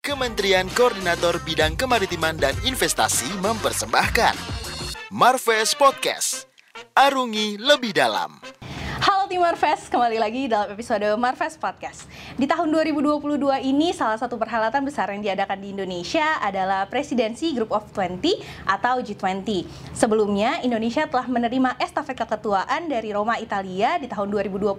Kementerian 0.00 0.64
Koordinator 0.72 1.44
Bidang 1.44 1.76
Kemaritiman 1.76 2.32
dan 2.32 2.56
Investasi 2.64 3.36
mempersembahkan 3.44 4.32
Marves 5.12 5.76
Podcast. 5.76 6.48
Arungi 6.96 7.60
lebih 7.60 7.92
dalam. 7.92 8.40
Halo 9.00 9.32
tim 9.32 9.40
Marves, 9.40 9.88
kembali 9.88 10.20
lagi 10.20 10.44
dalam 10.44 10.76
episode 10.76 11.08
Marves 11.16 11.56
Podcast. 11.56 12.04
Di 12.36 12.44
tahun 12.44 12.68
2022 12.68 13.40
ini, 13.64 13.96
salah 13.96 14.20
satu 14.20 14.36
perhelatan 14.36 14.84
besar 14.84 15.08
yang 15.08 15.24
diadakan 15.24 15.56
di 15.56 15.72
Indonesia 15.72 16.36
adalah 16.36 16.84
Presidensi 16.84 17.56
Group 17.56 17.72
of 17.72 17.88
20 17.96 18.20
atau 18.68 19.00
G20. 19.00 19.64
Sebelumnya, 19.96 20.60
Indonesia 20.60 21.08
telah 21.08 21.24
menerima 21.32 21.80
estafet 21.80 22.12
keketuaan 22.12 22.92
dari 22.92 23.16
Roma, 23.16 23.40
Italia 23.40 23.96
di 23.96 24.04
tahun 24.04 24.36
2021. 24.36 24.76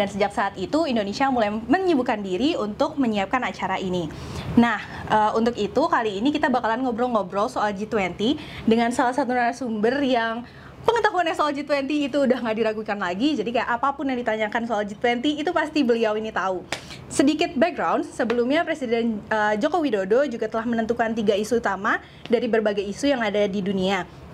Dan 0.00 0.06
sejak 0.08 0.32
saat 0.32 0.56
itu, 0.56 0.88
Indonesia 0.88 1.28
mulai 1.28 1.52
menyibukkan 1.52 2.24
diri 2.24 2.56
untuk 2.56 2.96
menyiapkan 2.96 3.44
acara 3.44 3.76
ini. 3.76 4.08
Nah, 4.56 4.80
uh, 5.12 5.36
untuk 5.36 5.52
itu 5.60 5.84
kali 5.92 6.24
ini 6.24 6.32
kita 6.32 6.48
bakalan 6.48 6.80
ngobrol-ngobrol 6.80 7.52
soal 7.52 7.76
G20 7.76 8.16
dengan 8.64 8.88
salah 8.96 9.12
satu 9.12 9.36
narasumber 9.36 10.00
yang 10.00 10.48
pengetahuannya 10.86 11.34
soal 11.34 11.50
G20 11.50 11.90
itu 12.06 12.18
udah 12.22 12.38
nggak 12.38 12.56
diragukan 12.56 12.98
lagi. 12.98 13.34
Jadi 13.34 13.50
kayak 13.50 13.68
apa 13.68 13.92
pun 13.92 14.06
yang 14.06 14.16
ditanyakan 14.16 14.62
soal 14.70 14.86
G20 14.86 15.42
itu 15.42 15.50
pasti 15.50 15.82
beliau 15.82 16.14
ini 16.14 16.30
tahu. 16.30 16.62
Sedikit 17.10 17.50
background, 17.58 18.06
sebelumnya 18.06 18.62
Presiden 18.62 19.18
uh, 19.28 19.58
Joko 19.58 19.82
Widodo 19.82 20.22
juga 20.30 20.46
telah 20.46 20.66
menentukan 20.66 21.12
tiga 21.12 21.34
isu 21.34 21.58
utama 21.58 21.98
dari 22.30 22.46
berbagai 22.46 22.86
isu 22.86 23.10
yang 23.10 23.22
ada 23.22 23.44
di 23.50 23.58
dunia 23.62 24.25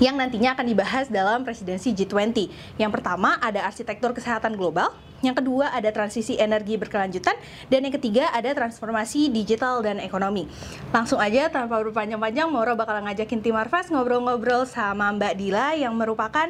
yang 0.00 0.16
nantinya 0.16 0.56
akan 0.56 0.64
dibahas 0.64 1.06
dalam 1.12 1.44
presidensi 1.44 1.92
G20. 1.92 2.48
Yang 2.80 2.90
pertama 2.90 3.36
ada 3.36 3.68
arsitektur 3.68 4.16
kesehatan 4.16 4.56
global, 4.56 4.96
yang 5.20 5.36
kedua 5.36 5.68
ada 5.76 5.92
transisi 5.92 6.40
energi 6.40 6.80
berkelanjutan, 6.80 7.36
dan 7.68 7.80
yang 7.84 7.92
ketiga 7.92 8.32
ada 8.32 8.56
transformasi 8.56 9.28
digital 9.28 9.84
dan 9.84 10.00
ekonomi. 10.00 10.48
Langsung 10.88 11.20
aja 11.20 11.52
tanpa 11.52 11.76
berpanjang-panjang, 11.84 12.48
Mauro 12.48 12.72
bakal 12.80 13.04
ngajakin 13.04 13.44
tim 13.44 13.52
Marvas 13.52 13.92
ngobrol-ngobrol 13.92 14.64
sama 14.64 15.12
Mbak 15.12 15.34
Dila 15.36 15.76
yang 15.76 15.92
merupakan 15.92 16.48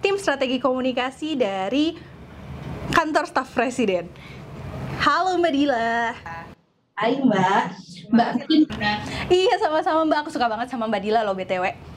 tim 0.00 0.16
strategi 0.16 0.56
komunikasi 0.56 1.36
dari 1.36 1.92
kantor 2.96 3.28
staf 3.28 3.52
presiden. 3.52 4.08
Halo 5.04 5.36
Mbak 5.36 5.52
Dila. 5.52 6.16
Hai 6.96 7.20
Mbak. 7.20 7.64
Mbak 8.08 8.30
Kim. 8.48 8.64
Iya 9.28 9.60
sama-sama 9.60 10.08
Mbak, 10.08 10.18
aku 10.24 10.30
suka 10.32 10.48
banget 10.48 10.72
sama 10.72 10.88
Mbak 10.88 11.02
Dila 11.04 11.20
loh 11.20 11.36
BTW. 11.36 11.95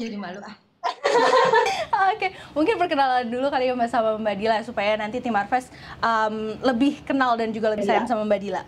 Jadi 0.00 0.16
malu 0.16 0.40
ah. 0.42 0.56
Oke, 2.14 2.32
mungkin 2.56 2.74
perkenalan 2.80 3.28
dulu 3.28 3.52
kali 3.52 3.68
ya 3.68 3.74
Mbak 3.76 3.90
sama 3.90 4.16
Mbak 4.16 4.36
Dila 4.40 4.56
supaya 4.64 4.96
nanti 4.96 5.20
tim 5.20 5.34
Marves 5.34 5.68
um, 6.00 6.56
lebih 6.64 7.04
kenal 7.04 7.36
dan 7.36 7.52
juga 7.52 7.72
lebih 7.72 7.84
sayang 7.84 8.08
sama 8.08 8.24
Mbak 8.24 8.40
Dila. 8.40 8.62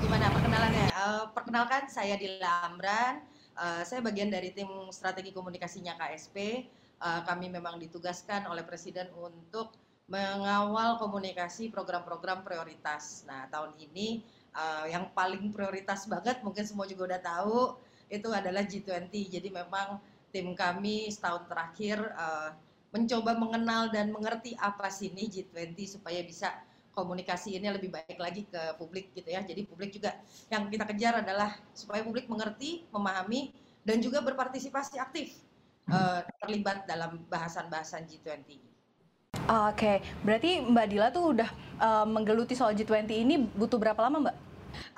Gimana 0.00 0.26
perkenalannya? 0.32 0.86
Uh, 0.94 1.24
perkenalkan 1.36 1.86
saya 1.92 2.16
Dila 2.16 2.68
Amran. 2.68 3.20
Uh, 3.58 3.82
saya 3.82 4.00
bagian 4.00 4.30
dari 4.30 4.54
tim 4.54 4.68
strategi 4.94 5.34
komunikasinya 5.34 5.98
KSP. 5.98 6.66
Uh, 6.98 7.22
kami 7.26 7.50
memang 7.50 7.78
ditugaskan 7.78 8.46
oleh 8.50 8.66
Presiden 8.66 9.10
untuk 9.14 9.74
mengawal 10.08 10.96
komunikasi 10.96 11.68
program-program 11.68 12.42
prioritas. 12.42 13.28
Nah, 13.28 13.44
tahun 13.52 13.76
ini 13.76 14.24
uh, 14.56 14.88
yang 14.88 15.12
paling 15.12 15.52
prioritas 15.52 16.08
banget 16.08 16.40
mungkin 16.40 16.64
semua 16.64 16.88
juga 16.88 17.14
udah 17.14 17.20
tahu 17.20 17.58
itu 18.08 18.28
adalah 18.32 18.64
G20. 18.64 19.12
Jadi 19.12 19.48
memang 19.52 20.00
tim 20.32 20.52
kami 20.52 21.08
setahun 21.08 21.48
terakhir 21.48 22.00
uh, 22.16 22.52
mencoba 22.92 23.36
mengenal 23.36 23.92
dan 23.92 24.08
mengerti 24.12 24.56
apa 24.56 24.88
sih 24.88 25.12
ini 25.12 25.28
G20 25.28 25.76
supaya 26.00 26.20
bisa 26.24 26.52
komunikasi 26.96 27.54
ini 27.54 27.70
lebih 27.70 27.94
baik 27.94 28.18
lagi 28.18 28.42
ke 28.48 28.74
publik 28.80 29.14
gitu 29.14 29.28
ya. 29.30 29.44
Jadi 29.44 29.68
publik 29.68 29.94
juga 29.94 30.18
yang 30.50 30.66
kita 30.66 30.84
kejar 30.88 31.22
adalah 31.22 31.54
supaya 31.76 32.02
publik 32.02 32.26
mengerti, 32.26 32.88
memahami 32.90 33.54
dan 33.86 34.02
juga 34.02 34.18
berpartisipasi 34.24 34.98
aktif 34.98 35.38
uh, 35.92 36.26
terlibat 36.42 36.88
dalam 36.90 37.22
bahasan-bahasan 37.30 38.08
G20. 38.08 38.58
Oke, 39.48 39.48
okay. 39.48 39.96
berarti 40.24 40.60
Mbak 40.60 40.86
Dila 40.92 41.08
tuh 41.08 41.24
udah 41.36 41.50
uh, 41.80 42.04
menggeluti 42.08 42.52
soal 42.52 42.76
G20 42.76 43.08
ini 43.12 43.36
butuh 43.56 43.80
berapa 43.80 43.96
lama 43.96 44.28
Mbak? 44.28 44.47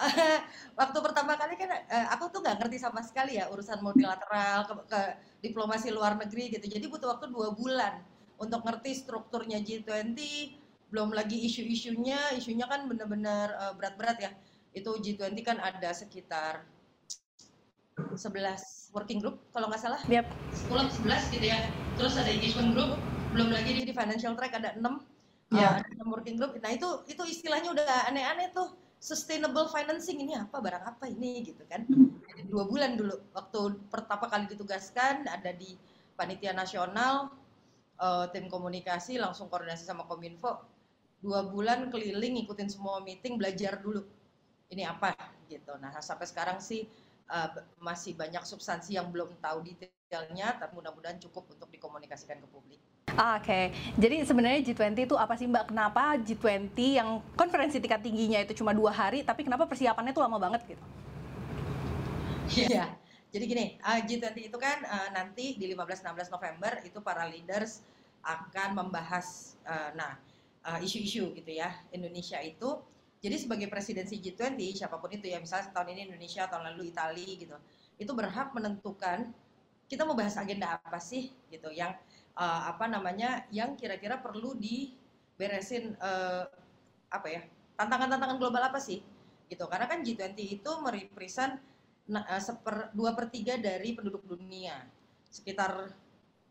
waktu 0.81 0.99
pertama 1.01 1.37
kali 1.37 1.55
kan 1.61 1.71
uh, 1.71 2.07
aku 2.17 2.33
tuh 2.33 2.41
nggak 2.43 2.65
ngerti 2.65 2.77
sama 2.81 3.01
sekali 3.05 3.37
ya 3.37 3.49
urusan 3.53 3.85
multilateral 3.85 4.67
ke, 4.67 4.75
ke 4.89 5.01
diplomasi 5.45 5.93
luar 5.93 6.17
negeri 6.17 6.53
gitu. 6.57 6.67
Jadi 6.67 6.87
butuh 6.89 7.17
waktu 7.17 7.29
dua 7.29 7.53
bulan 7.53 8.01
untuk 8.41 8.65
ngerti 8.65 8.97
strukturnya 8.97 9.61
G20, 9.61 10.17
belum 10.89 11.13
lagi 11.13 11.37
isu-isunya, 11.45 12.33
isunya 12.35 12.65
kan 12.65 12.89
benar-benar 12.89 13.53
uh, 13.57 13.73
berat-berat 13.77 14.19
ya. 14.19 14.31
Itu 14.73 14.97
G20 14.97 15.37
kan 15.45 15.61
ada 15.61 15.93
sekitar 15.93 16.65
11 18.17 18.97
working 18.97 19.21
group 19.21 19.45
kalau 19.53 19.69
nggak 19.69 19.83
salah. 19.83 20.01
Yep. 20.09 20.27
10 20.73 21.05
11 21.05 21.35
gitu 21.37 21.47
ya. 21.47 21.69
Terus 22.01 22.17
ada 22.17 22.31
engagement 22.33 22.73
group, 22.73 22.97
belum 23.37 23.53
lagi 23.53 23.85
di 23.85 23.93
financial 23.93 24.33
track 24.35 24.57
ada 24.57 24.73
6. 24.75 24.81
Ya. 25.53 25.61
Yeah. 25.61 25.73
ada 25.85 25.89
6 26.01 26.09
working 26.09 26.37
group. 26.41 26.57
Nah, 26.59 26.73
itu 26.73 26.89
itu 27.07 27.23
istilahnya 27.29 27.77
udah 27.77 28.09
aneh-aneh 28.09 28.51
tuh 28.57 28.73
sustainable 29.01 29.67
financing 29.73 30.21
ini 30.21 30.37
apa? 30.37 30.61
Barang 30.61 30.85
apa 30.85 31.09
ini? 31.09 31.41
Gitu 31.43 31.65
kan. 31.67 31.89
Jadi 32.29 32.47
dua 32.47 32.69
bulan 32.69 32.95
dulu. 33.01 33.17
Waktu 33.33 33.61
pertama 33.89 34.29
kali 34.29 34.47
ditugaskan 34.53 35.25
ada 35.27 35.51
di 35.57 35.75
panitia 36.15 36.53
nasional 36.53 37.33
uh, 37.97 38.29
tim 38.29 38.53
komunikasi 38.53 39.17
langsung 39.17 39.49
koordinasi 39.49 39.89
sama 39.89 40.05
kominfo. 40.05 40.61
Dua 41.21 41.49
bulan 41.49 41.89
keliling 41.89 42.45
ikutin 42.45 42.69
semua 42.69 43.01
meeting 43.01 43.41
belajar 43.41 43.81
dulu. 43.81 44.05
Ini 44.69 44.87
apa? 44.87 45.17
Gitu. 45.49 45.73
Nah 45.81 45.97
sampai 45.99 46.29
sekarang 46.29 46.61
sih 46.61 46.85
uh, 47.31 47.51
masih 47.79 48.19
banyak 48.19 48.43
substansi 48.43 48.99
yang 48.99 49.09
belum 49.15 49.39
tahu 49.39 49.63
detailnya 49.63 50.59
tapi 50.59 50.75
mudah-mudahan 50.77 51.23
cukup 51.23 51.47
untuk 51.55 51.71
dikomunikasikan 51.71 52.43
ke 52.43 52.49
publik 52.51 52.83
Ah, 53.19 53.43
oke, 53.43 53.51
okay. 53.51 53.75
jadi 53.99 54.23
sebenarnya 54.23 54.71
G20 54.71 55.11
itu 55.11 55.17
apa 55.19 55.35
sih 55.35 55.51
Mbak? 55.51 55.75
Kenapa 55.75 56.15
G20 56.23 56.79
yang 56.79 57.19
konferensi 57.35 57.83
tingkat 57.83 58.07
tingginya 58.07 58.39
itu 58.39 58.55
cuma 58.55 58.71
dua 58.71 58.95
hari, 58.95 59.27
tapi 59.27 59.43
kenapa 59.43 59.67
persiapannya 59.67 60.15
itu 60.15 60.23
lama 60.23 60.39
banget 60.39 60.63
gitu? 60.71 60.85
Iya, 62.51 62.87
jadi 63.35 63.45
gini, 63.47 63.67
uh, 63.83 63.99
G20 64.07 64.51
itu 64.51 64.59
kan 64.59 64.83
uh, 64.87 65.09
nanti 65.11 65.59
di 65.59 65.67
15-16 65.75 66.31
November 66.31 66.73
itu 66.87 66.99
para 67.03 67.27
leaders 67.27 67.83
akan 68.23 68.79
membahas, 68.79 69.59
uh, 69.67 69.91
nah 69.99 70.15
isu-isu 70.79 71.31
uh, 71.31 71.35
gitu 71.35 71.51
ya, 71.51 71.75
Indonesia 71.91 72.39
itu. 72.39 72.79
Jadi 73.21 73.37
sebagai 73.37 73.69
presidensi 73.69 74.17
G20, 74.17 74.57
siapa 74.81 74.97
pun 74.97 75.13
itu 75.13 75.29
ya, 75.29 75.37
misalnya 75.37 75.77
tahun 75.77 75.93
ini 75.93 76.01
Indonesia, 76.09 76.49
tahun 76.49 76.73
lalu 76.73 76.89
Italia 76.89 77.33
gitu, 77.37 77.57
itu 78.01 78.13
berhak 78.17 78.57
menentukan 78.57 79.29
kita 79.85 80.09
mau 80.09 80.17
bahas 80.17 80.41
agenda 80.41 80.81
apa 80.81 80.97
sih 80.97 81.29
gitu, 81.53 81.69
yang 81.69 81.93
uh, 82.39 82.73
apa 82.73 82.89
namanya 82.89 83.45
yang 83.53 83.77
kira-kira 83.77 84.17
perlu 84.23 84.57
diberesin 84.57 85.99
uh, 86.01 86.49
apa 87.11 87.27
ya 87.29 87.43
tantangan-tantangan 87.77 88.39
global 88.41 88.63
apa 88.73 88.81
sih 88.81 89.05
gitu. 89.53 89.69
Karena 89.69 89.85
kan 89.85 90.01
G20 90.01 90.63
itu 90.63 90.71
merepresent 90.81 91.61
uh, 92.09 92.41
seper 92.41 92.95
dua 92.97 93.13
per 93.13 93.29
tiga 93.29 93.61
dari 93.61 93.93
penduduk 93.93 94.25
dunia 94.25 94.81
sekitar 95.31 95.93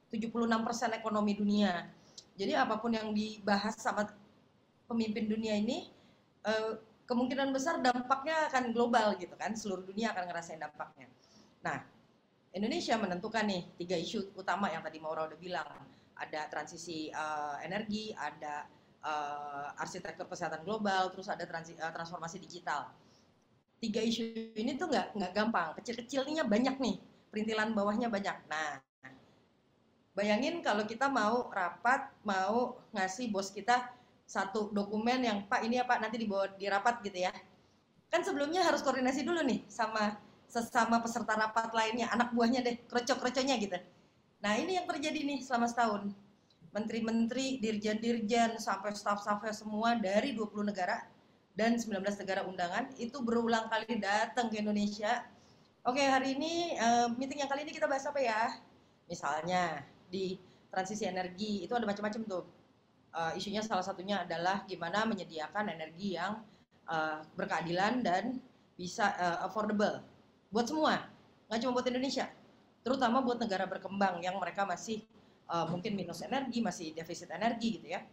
76 0.10 0.66
persen 0.66 0.90
ekonomi 0.96 1.34
dunia. 1.38 1.86
Jadi 2.40 2.56
apa 2.56 2.80
pun 2.80 2.96
yang 2.96 3.12
dibahas 3.12 3.78
sama 3.78 4.08
pemimpin 4.90 5.28
dunia 5.30 5.54
ini 5.60 5.99
uh, 6.46 6.80
kemungkinan 7.10 7.50
besar 7.50 7.82
dampaknya 7.82 8.48
akan 8.54 8.72
global 8.72 9.18
gitu 9.18 9.34
kan 9.36 9.58
seluruh 9.58 9.82
dunia 9.84 10.14
akan 10.14 10.30
ngerasain 10.30 10.62
dampaknya 10.62 11.10
nah 11.66 11.82
Indonesia 12.50 12.98
menentukan 12.98 13.46
nih 13.46 13.62
tiga 13.78 13.94
isu 13.94 14.34
utama 14.34 14.74
yang 14.74 14.82
tadi 14.82 14.98
Maura 14.98 15.30
udah 15.30 15.38
bilang. 15.38 15.70
Ada 16.20 16.52
transisi 16.52 17.08
uh, 17.16 17.56
energi, 17.64 18.12
ada 18.12 18.68
uh, 19.06 19.72
arsitektur 19.80 20.28
kesehatan 20.28 20.68
global, 20.68 21.14
terus 21.16 21.32
ada 21.32 21.48
transi, 21.48 21.78
uh, 21.80 21.94
transformasi 21.94 22.44
digital. 22.44 22.92
Tiga 23.80 24.04
isu 24.04 24.52
ini 24.60 24.76
tuh 24.76 24.92
nggak 24.92 25.16
nggak 25.16 25.32
gampang. 25.32 25.72
Kecil-kecilnya 25.80 26.44
banyak 26.44 26.76
nih, 26.76 27.00
perintilan 27.32 27.72
bawahnya 27.72 28.12
banyak. 28.12 28.36
Nah, 28.52 28.84
bayangin 30.12 30.60
kalau 30.60 30.84
kita 30.84 31.08
mau 31.08 31.48
rapat, 31.56 32.12
mau 32.28 32.76
ngasih 32.92 33.32
bos 33.32 33.56
kita 33.56 33.88
satu 34.30 34.70
dokumen 34.70 35.26
yang 35.26 35.38
Pak 35.50 35.66
ini 35.66 35.82
ya 35.82 35.90
Pak 35.90 36.06
nanti 36.06 36.22
dibawa 36.22 36.46
di 36.54 36.70
rapat 36.70 37.02
gitu 37.02 37.18
ya. 37.18 37.34
Kan 38.14 38.22
sebelumnya 38.22 38.62
harus 38.62 38.86
koordinasi 38.86 39.26
dulu 39.26 39.42
nih 39.42 39.66
sama 39.66 40.22
sesama 40.46 41.02
peserta 41.02 41.34
rapat 41.34 41.74
lainnya, 41.74 42.14
anak 42.14 42.30
buahnya 42.38 42.62
deh, 42.62 42.78
kroco-kroconya 42.86 43.58
gitu. 43.58 43.78
Nah 44.46 44.54
ini 44.58 44.78
yang 44.78 44.86
terjadi 44.86 45.26
nih 45.26 45.42
selama 45.42 45.66
setahun. 45.66 46.14
Menteri-menteri, 46.70 47.58
dirjen-dirjen, 47.58 48.62
sampai 48.62 48.94
staff-staffnya 48.94 49.54
semua 49.54 49.98
dari 49.98 50.38
20 50.38 50.70
negara 50.70 51.02
dan 51.58 51.74
19 51.82 51.98
negara 52.22 52.46
undangan 52.46 52.94
itu 53.02 53.18
berulang 53.26 53.66
kali 53.74 53.98
datang 53.98 54.54
ke 54.54 54.62
Indonesia. 54.62 55.26
Oke 55.82 56.06
hari 56.06 56.38
ini 56.38 56.78
uh, 56.78 57.10
meeting 57.18 57.42
yang 57.42 57.50
kali 57.50 57.66
ini 57.66 57.74
kita 57.74 57.90
bahas 57.90 58.06
apa 58.06 58.22
ya? 58.22 58.62
Misalnya 59.10 59.82
di 60.06 60.38
transisi 60.70 61.10
energi 61.10 61.66
itu 61.66 61.74
ada 61.74 61.90
macam-macam 61.90 62.22
tuh. 62.30 62.59
Uh, 63.10 63.34
isunya 63.34 63.66
salah 63.66 63.82
satunya 63.82 64.22
adalah 64.22 64.70
gimana 64.70 65.02
menyediakan 65.02 65.74
energi 65.74 66.14
yang 66.14 66.46
uh, 66.86 67.26
berkeadilan 67.34 68.06
dan 68.06 68.38
bisa 68.78 69.10
uh, 69.18 69.50
affordable 69.50 70.06
buat 70.54 70.70
semua, 70.70 71.10
nggak 71.50 71.58
cuma 71.58 71.74
buat 71.74 71.90
Indonesia, 71.90 72.30
terutama 72.86 73.18
buat 73.26 73.42
negara 73.42 73.66
berkembang 73.66 74.22
yang 74.22 74.38
mereka 74.38 74.62
masih 74.62 75.02
uh, 75.50 75.66
mungkin 75.66 75.98
minus 75.98 76.22
energi, 76.22 76.62
masih 76.62 76.94
defisit 76.94 77.34
energi 77.34 77.82
gitu 77.82 77.98
ya. 77.98 78.06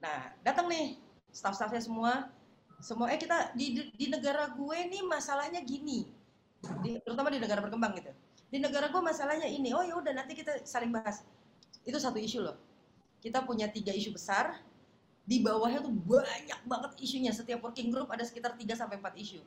Nah, 0.00 0.32
datang 0.40 0.72
nih 0.72 0.96
staff-staffnya 1.28 1.84
semua, 1.84 2.32
semua 2.80 3.12
eh 3.12 3.20
kita 3.20 3.52
di 3.52 3.92
di 3.92 4.06
negara 4.08 4.48
gue 4.56 4.78
nih 4.88 5.04
masalahnya 5.04 5.60
gini, 5.60 6.08
di, 6.80 6.96
terutama 7.04 7.28
di 7.28 7.40
negara 7.40 7.60
berkembang 7.60 7.92
gitu. 7.96 8.12
Di 8.48 8.56
negara 8.56 8.88
gue 8.88 9.02
masalahnya 9.04 9.48
ini, 9.48 9.76
oh 9.76 9.84
ya 9.84 10.00
udah 10.00 10.16
nanti 10.16 10.32
kita 10.32 10.64
saling 10.64 10.88
bahas. 10.88 11.20
Itu 11.84 12.00
satu 12.00 12.16
isu 12.16 12.40
loh. 12.44 12.67
Kita 13.18 13.42
punya 13.42 13.66
tiga 13.66 13.90
isu 13.90 14.14
besar, 14.14 14.58
di 15.28 15.44
bawahnya 15.44 15.84
tuh 15.84 15.92
banyak 15.92 16.60
banget 16.64 16.92
isunya. 17.04 17.36
Setiap 17.36 17.60
working 17.60 17.92
group 17.92 18.08
ada 18.08 18.24
sekitar 18.24 18.56
3 18.56 18.72
sampai 18.72 18.96
4 18.96 19.12
isu. 19.20 19.44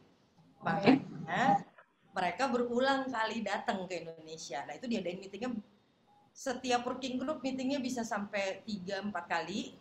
Makanya 0.61 1.65
mereka 2.13 2.45
berulang 2.53 3.09
kali 3.09 3.41
datang 3.41 3.89
ke 3.89 4.05
Indonesia. 4.05 4.61
Nah, 4.69 4.77
itu 4.77 4.85
diadain 4.85 5.17
meetingnya 5.17 5.57
setiap 6.31 6.87
working 6.87 7.19
group 7.19 7.43
meetingnya 7.43 7.81
bisa 7.81 8.05
sampai 8.05 8.61
3 8.63 9.09
4 9.09 9.13
kali. 9.25 9.73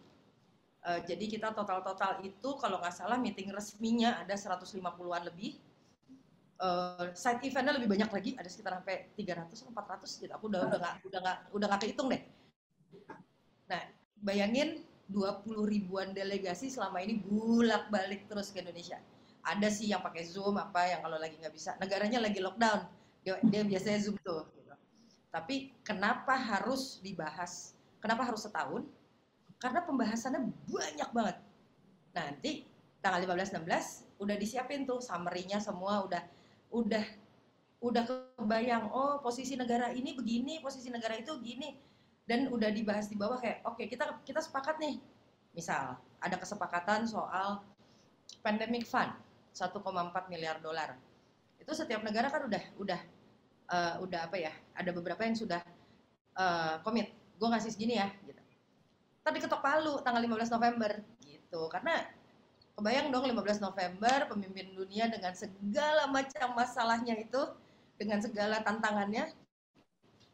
Uh, 0.80 0.96
jadi 1.04 1.28
kita 1.28 1.52
total-total 1.52 2.24
itu 2.24 2.56
kalau 2.56 2.80
nggak 2.80 2.96
salah 2.96 3.20
meeting 3.20 3.52
resminya 3.52 4.16
ada 4.24 4.32
150-an 4.32 5.28
lebih. 5.28 5.60
Uh, 6.60 7.12
side 7.12 7.44
eventnya 7.44 7.76
lebih 7.76 7.88
banyak 7.88 8.08
lagi, 8.08 8.30
ada 8.36 8.48
sekitar 8.48 8.80
sampai 8.80 9.12
300 9.16 9.52
atau 9.52 9.72
400 9.72 10.24
gitu. 10.24 10.32
Aku 10.32 10.48
udah 10.48 10.64
udah 10.68 10.78
nggak 10.80 10.94
udah 11.04 11.20
nggak 11.20 11.38
udah 11.52 11.66
nggak 11.68 11.80
kehitung 11.84 12.08
deh. 12.08 12.24
Nah, 13.70 13.82
bayangin 14.18 14.82
20 15.06 15.46
ribuan 15.70 16.10
delegasi 16.10 16.66
selama 16.66 16.98
ini 16.98 17.22
bulak 17.22 17.86
balik 17.90 18.26
terus 18.26 18.50
ke 18.50 18.62
Indonesia. 18.62 18.98
Ada 19.46 19.70
sih 19.70 19.88
yang 19.94 20.02
pakai 20.02 20.26
Zoom 20.26 20.58
apa 20.58 20.90
yang 20.90 21.00
kalau 21.06 21.16
lagi 21.16 21.38
nggak 21.38 21.54
bisa, 21.54 21.78
negaranya 21.78 22.18
lagi 22.18 22.42
lockdown, 22.42 22.84
dia, 23.22 23.38
dia 23.46 23.62
biasanya 23.62 23.98
Zoom 24.02 24.18
tuh. 24.26 24.42
Gitu. 24.58 24.74
Tapi 25.30 25.70
kenapa 25.86 26.34
harus 26.34 26.98
dibahas? 26.98 27.78
Kenapa 28.02 28.26
harus 28.26 28.42
setahun? 28.42 28.82
Karena 29.62 29.86
pembahasannya 29.86 30.50
banyak 30.66 31.10
banget. 31.14 31.36
Nanti 32.10 32.50
tanggal 33.00 33.22
15-16 33.24 34.20
udah 34.20 34.36
disiapin 34.36 34.84
tuh 34.84 35.00
summary-nya 35.00 35.62
semua 35.62 36.04
udah 36.04 36.22
udah 36.68 37.04
udah 37.80 38.04
kebayang 38.36 38.92
oh 38.92 39.24
posisi 39.24 39.56
negara 39.56 39.88
ini 39.96 40.12
begini, 40.12 40.60
posisi 40.60 40.92
negara 40.92 41.16
itu 41.16 41.32
gini 41.40 41.89
dan 42.30 42.46
udah 42.46 42.70
dibahas 42.70 43.10
di 43.10 43.18
bawah 43.18 43.42
kayak 43.42 43.66
oke 43.66 43.74
okay, 43.74 43.90
kita 43.90 44.06
kita 44.22 44.38
sepakat 44.38 44.78
nih. 44.78 45.02
Misal 45.50 45.98
ada 46.22 46.36
kesepakatan 46.38 47.02
soal 47.10 47.58
pandemic 48.38 48.86
fund 48.86 49.10
1,4 49.50 49.74
miliar 50.30 50.62
dolar. 50.62 50.94
Itu 51.58 51.74
setiap 51.74 52.06
negara 52.06 52.30
kan 52.30 52.46
udah 52.46 52.62
udah 52.78 53.00
uh, 53.66 53.94
udah 54.06 54.30
apa 54.30 54.38
ya 54.38 54.54
ada 54.78 54.94
beberapa 54.94 55.26
yang 55.26 55.34
sudah 55.34 55.58
uh, 56.38 56.78
komit 56.86 57.10
gue 57.10 57.48
ngasih 57.50 57.74
segini 57.74 57.98
ya 57.98 58.06
gitu. 58.22 58.38
Tapi 59.26 59.42
ketok 59.42 59.58
palu 59.58 59.98
tanggal 60.06 60.22
15 60.22 60.54
November 60.54 61.02
gitu. 61.26 61.66
Karena 61.66 61.98
kebayang 62.78 63.10
dong 63.10 63.26
15 63.26 63.58
November 63.58 64.30
pemimpin 64.30 64.70
dunia 64.70 65.10
dengan 65.10 65.34
segala 65.34 66.06
macam 66.06 66.54
masalahnya 66.54 67.18
itu 67.18 67.42
dengan 67.98 68.22
segala 68.22 68.62
tantangannya 68.62 69.34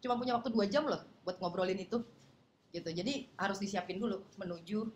cuma 0.05 0.15
punya 0.21 0.37
waktu 0.37 0.55
dua 0.55 0.69
jam 0.71 0.87
loh 0.87 1.16
buat 1.27 1.43
ngobrolin 1.43 1.83
itu 1.83 2.07
gitu. 2.71 2.89
Jadi 2.95 3.27
harus 3.35 3.59
disiapin 3.59 3.99
dulu 3.99 4.23
menuju 4.39 4.87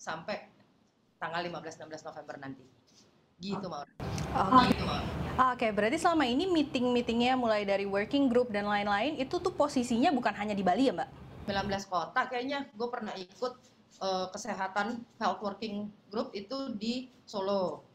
sampai 0.00 0.48
tanggal 1.20 1.44
15-16 1.44 2.08
November 2.08 2.34
nanti. 2.40 2.64
Gitu 3.38 3.66
mau 3.70 3.86
oh. 4.34 4.66
gitu, 4.66 4.82
Oke, 4.82 5.06
okay, 5.38 5.70
berarti 5.70 5.94
selama 5.94 6.26
ini 6.26 6.50
meeting-meetingnya 6.50 7.38
mulai 7.38 7.62
dari 7.62 7.86
working 7.86 8.26
group 8.26 8.50
dan 8.50 8.66
lain-lain 8.66 9.14
itu 9.14 9.38
tuh 9.38 9.54
posisinya 9.54 10.10
bukan 10.10 10.34
hanya 10.34 10.58
di 10.58 10.66
Bali 10.66 10.90
ya 10.90 10.94
Mbak? 10.96 11.08
19 11.46 11.86
kota 11.86 12.26
kayaknya. 12.26 12.66
Gue 12.74 12.90
pernah 12.90 13.14
ikut 13.14 13.54
uh, 14.02 14.26
kesehatan 14.34 15.06
health 15.22 15.38
working 15.38 15.86
group 16.10 16.34
itu 16.34 16.74
di 16.74 17.14
Solo. 17.22 17.86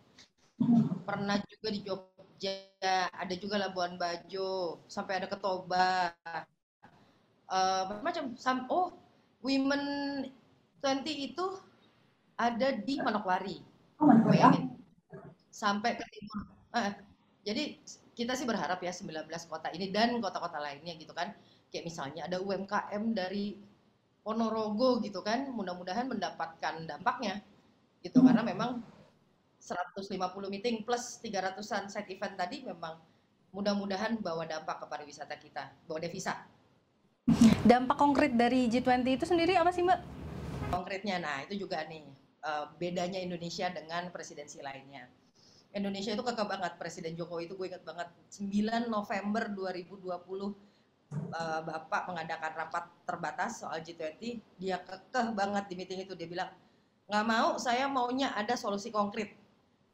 Pernah 1.04 1.44
juga 1.44 1.68
di 1.76 1.80
Jogja, 1.84 3.12
ada 3.12 3.34
juga 3.36 3.60
Labuan 3.60 4.00
Bajo, 4.00 4.80
sampai 4.88 5.20
ada 5.20 5.28
ke 5.28 5.36
Toba, 5.36 6.16
uh, 7.50 8.00
macam 8.04 8.36
sam 8.40 8.68
oh 8.70 8.94
women 9.44 9.84
20 10.84 11.32
itu 11.32 11.46
ada 12.36 12.76
di 12.76 13.00
Manokwari. 13.00 13.64
Oh, 14.00 14.12
bayangin. 14.28 14.76
Sampai 15.54 15.96
ke 15.96 16.04
timur 16.12 16.50
uh, 16.76 16.92
jadi 17.44 17.78
kita 18.14 18.38
sih 18.38 18.46
berharap 18.46 18.80
ya 18.84 18.92
19 18.94 19.28
kota 19.48 19.72
ini 19.74 19.90
dan 19.90 20.20
kota-kota 20.20 20.60
lainnya 20.60 20.96
gitu 21.00 21.16
kan. 21.16 21.32
Kayak 21.72 21.86
misalnya 21.88 22.22
ada 22.28 22.38
UMKM 22.40 23.04
dari 23.16 23.58
Ponorogo 24.24 25.04
gitu 25.04 25.20
kan 25.20 25.52
mudah-mudahan 25.52 26.08
mendapatkan 26.08 26.88
dampaknya 26.88 27.44
gitu. 28.04 28.24
Karena 28.24 28.44
memang 28.44 28.84
150 29.60 30.20
meeting 30.52 30.84
plus 30.84 31.24
300-an 31.24 31.88
side 31.88 32.12
event 32.12 32.36
tadi 32.36 32.68
memang 32.68 33.00
mudah-mudahan 33.56 34.20
bawa 34.20 34.44
dampak 34.50 34.84
ke 34.84 34.86
pariwisata 34.90 35.36
kita, 35.40 35.64
bawa 35.88 36.02
devisa 36.02 36.36
Dampak 37.64 37.96
konkret 37.96 38.36
dari 38.36 38.68
G20 38.68 39.08
itu 39.16 39.24
sendiri 39.24 39.56
apa 39.56 39.72
sih 39.72 39.80
Mbak? 39.80 40.00
Konkretnya, 40.76 41.24
nah 41.24 41.40
itu 41.48 41.56
juga 41.64 41.80
nih 41.88 42.04
uh, 42.44 42.68
bedanya 42.76 43.24
Indonesia 43.24 43.72
dengan 43.72 44.12
presidensi 44.12 44.60
lainnya. 44.60 45.08
Indonesia 45.72 46.12
itu 46.12 46.20
kekeh 46.20 46.44
banget, 46.44 46.76
Presiden 46.76 47.16
Jokowi 47.16 47.48
itu 47.48 47.56
gue 47.56 47.72
inget 47.72 47.82
banget, 47.88 48.12
9 48.28 48.92
November 48.92 49.50
2020 49.56 50.06
uh, 50.06 50.14
eh, 50.14 51.62
Bapak 51.66 52.14
mengadakan 52.14 52.52
rapat 52.54 52.86
terbatas 53.10 53.66
soal 53.66 53.82
G20, 53.82 54.44
dia 54.60 54.78
kekeh 54.84 55.34
banget 55.34 55.66
di 55.72 55.74
meeting 55.80 56.06
itu, 56.06 56.14
dia 56.14 56.30
bilang, 56.30 56.52
nggak 57.10 57.26
mau, 57.26 57.58
saya 57.58 57.90
maunya 57.90 58.38
ada 58.38 58.54
solusi 58.54 58.94
konkret, 58.94 59.34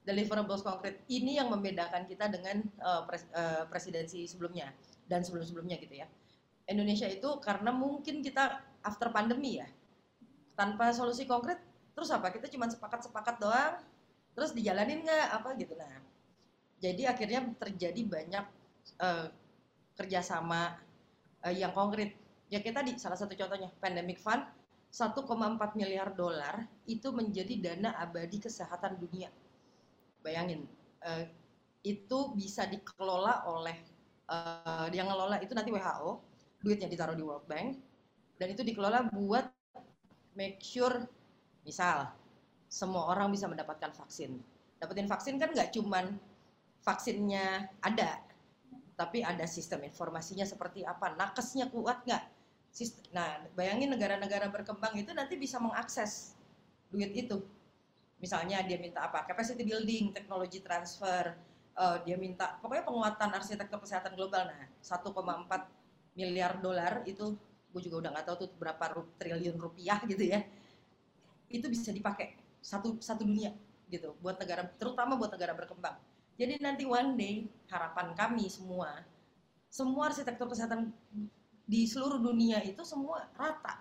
deliverables 0.03 0.65
konkret. 0.65 0.99
Ini 1.07 1.45
yang 1.45 1.53
membedakan 1.53 2.09
kita 2.09 2.27
dengan 2.27 2.59
uh, 2.83 3.07
pres 3.07 3.23
uh, 3.31 3.63
presidensi 3.71 4.27
sebelumnya 4.27 4.75
dan 5.07 5.23
sebelum-sebelumnya 5.23 5.79
gitu 5.79 6.03
ya 6.03 6.09
Indonesia 6.69 7.09
itu 7.09 7.27
karena 7.41 7.73
mungkin 7.73 8.21
kita 8.21 8.61
after 8.85 9.09
pandemi 9.09 9.59
ya. 9.59 9.67
Tanpa 10.53 10.93
solusi 10.93 11.25
konkret 11.25 11.57
terus 11.97 12.13
apa? 12.13 12.29
Kita 12.29 12.45
cuma 12.47 12.69
sepakat-sepakat 12.69 13.35
doang. 13.41 13.81
Terus 14.37 14.53
dijalanin 14.53 15.03
nggak? 15.03 15.27
Apa 15.41 15.57
gitu. 15.57 15.73
Nah 15.73 15.99
jadi 16.79 17.11
akhirnya 17.11 17.43
terjadi 17.59 18.01
banyak 18.07 18.45
uh, 19.03 19.27
kerjasama 19.99 20.79
uh, 21.43 21.53
yang 21.53 21.75
konkret. 21.75 22.15
Ya 22.49 22.63
kita 22.63 22.81
di 22.81 22.95
salah 22.97 23.19
satu 23.19 23.35
contohnya 23.35 23.69
pandemic 23.77 24.17
fund 24.17 24.41
1,4 24.89 25.21
miliar 25.77 26.09
dolar 26.17 26.65
itu 26.89 27.13
menjadi 27.13 27.53
dana 27.61 27.93
abadi 27.99 28.41
kesehatan 28.41 28.97
dunia. 28.97 29.29
Bayangin 30.23 30.65
uh, 31.03 31.27
itu 31.83 32.19
bisa 32.33 32.65
dikelola 32.65 33.45
oleh 33.45 33.77
uh, 34.31 34.87
yang 34.89 35.11
ngelola 35.11 35.37
itu 35.43 35.53
nanti 35.53 35.69
WHO 35.69 36.28
duitnya 36.59 36.91
ditaruh 36.91 37.15
di 37.15 37.23
World 37.23 37.47
Bank 37.47 37.79
dan 38.39 38.47
itu 38.51 38.63
dikelola 38.63 39.11
buat 39.11 39.47
make 40.35 40.63
sure 40.63 41.03
misal 41.67 42.07
semua 42.69 43.09
orang 43.11 43.33
bisa 43.33 43.49
mendapatkan 43.49 43.91
vaksin. 43.91 44.39
Dapetin 44.79 45.09
vaksin 45.09 45.35
kan 45.41 45.51
nggak 45.51 45.75
cuman 45.75 46.15
vaksinnya 46.85 47.67
ada, 47.83 48.23
tapi 48.95 49.25
ada 49.25 49.43
sistem 49.49 49.83
informasinya 49.83 50.47
seperti 50.47 50.87
apa, 50.87 51.17
nakesnya 51.17 51.67
kuat 51.67 52.05
nggak. 52.07 52.23
Nah, 53.11 53.43
bayangin 53.57 53.89
negara-negara 53.91 54.47
berkembang 54.53 54.95
itu 54.95 55.11
nanti 55.11 55.35
bisa 55.35 55.57
mengakses 55.59 56.37
duit 56.93 57.11
itu. 57.11 57.41
Misalnya 58.21 58.61
dia 58.63 58.77
minta 58.77 59.03
apa? 59.09 59.25
Capacity 59.25 59.65
building, 59.65 60.13
teknologi 60.13 60.61
transfer, 60.61 61.33
uh, 61.75 61.97
dia 62.05 62.15
minta 62.15 62.59
pokoknya 62.61 62.85
penguatan 62.85 63.29
arsitektur 63.33 63.81
kesehatan 63.81 64.13
global. 64.13 64.47
Nah, 64.47 64.69
1,4 64.79 65.78
miliar 66.19 66.59
dolar 66.59 67.07
itu 67.07 67.39
gue 67.71 67.81
juga 67.87 68.03
udah 68.03 68.09
nggak 68.11 68.25
tahu 68.27 68.35
tuh 68.43 68.49
berapa 68.59 68.83
ru 68.91 69.07
triliun 69.15 69.55
rupiah 69.55 70.03
gitu 70.03 70.27
ya. 70.27 70.43
Itu 71.47 71.71
bisa 71.71 71.95
dipakai 71.95 72.35
satu 72.59 72.99
satu 72.99 73.23
dunia 73.23 73.55
gitu 73.87 74.19
buat 74.19 74.35
negara 74.35 74.67
terutama 74.75 75.15
buat 75.15 75.31
negara 75.31 75.55
berkembang. 75.55 75.95
Jadi 76.35 76.59
nanti 76.59 76.83
one 76.83 77.15
day 77.15 77.35
harapan 77.71 78.11
kami 78.19 78.51
semua 78.51 79.07
semua 79.71 80.11
arsitektur 80.11 80.51
kesehatan 80.51 80.91
di 81.63 81.87
seluruh 81.87 82.19
dunia 82.19 82.59
itu 82.67 82.83
semua 82.83 83.31
rata. 83.39 83.79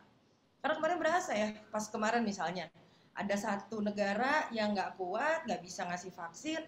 Karena 0.62 0.74
kemarin 0.78 0.98
berasa 1.02 1.32
ya 1.34 1.58
pas 1.74 1.90
kemarin 1.90 2.22
misalnya 2.22 2.70
ada 3.18 3.34
satu 3.34 3.82
negara 3.82 4.46
yang 4.54 4.78
nggak 4.78 4.94
kuat 4.94 5.42
nggak 5.42 5.62
bisa 5.66 5.82
ngasih 5.90 6.14
vaksin 6.14 6.62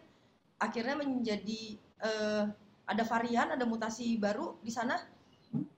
akhirnya 0.59 0.99
menjadi 0.99 1.79
uh, 2.03 2.45
ada 2.91 3.07
varian 3.07 3.55
ada 3.55 3.62
mutasi 3.62 4.19
baru 4.19 4.59
di 4.59 4.75
sana 4.75 4.99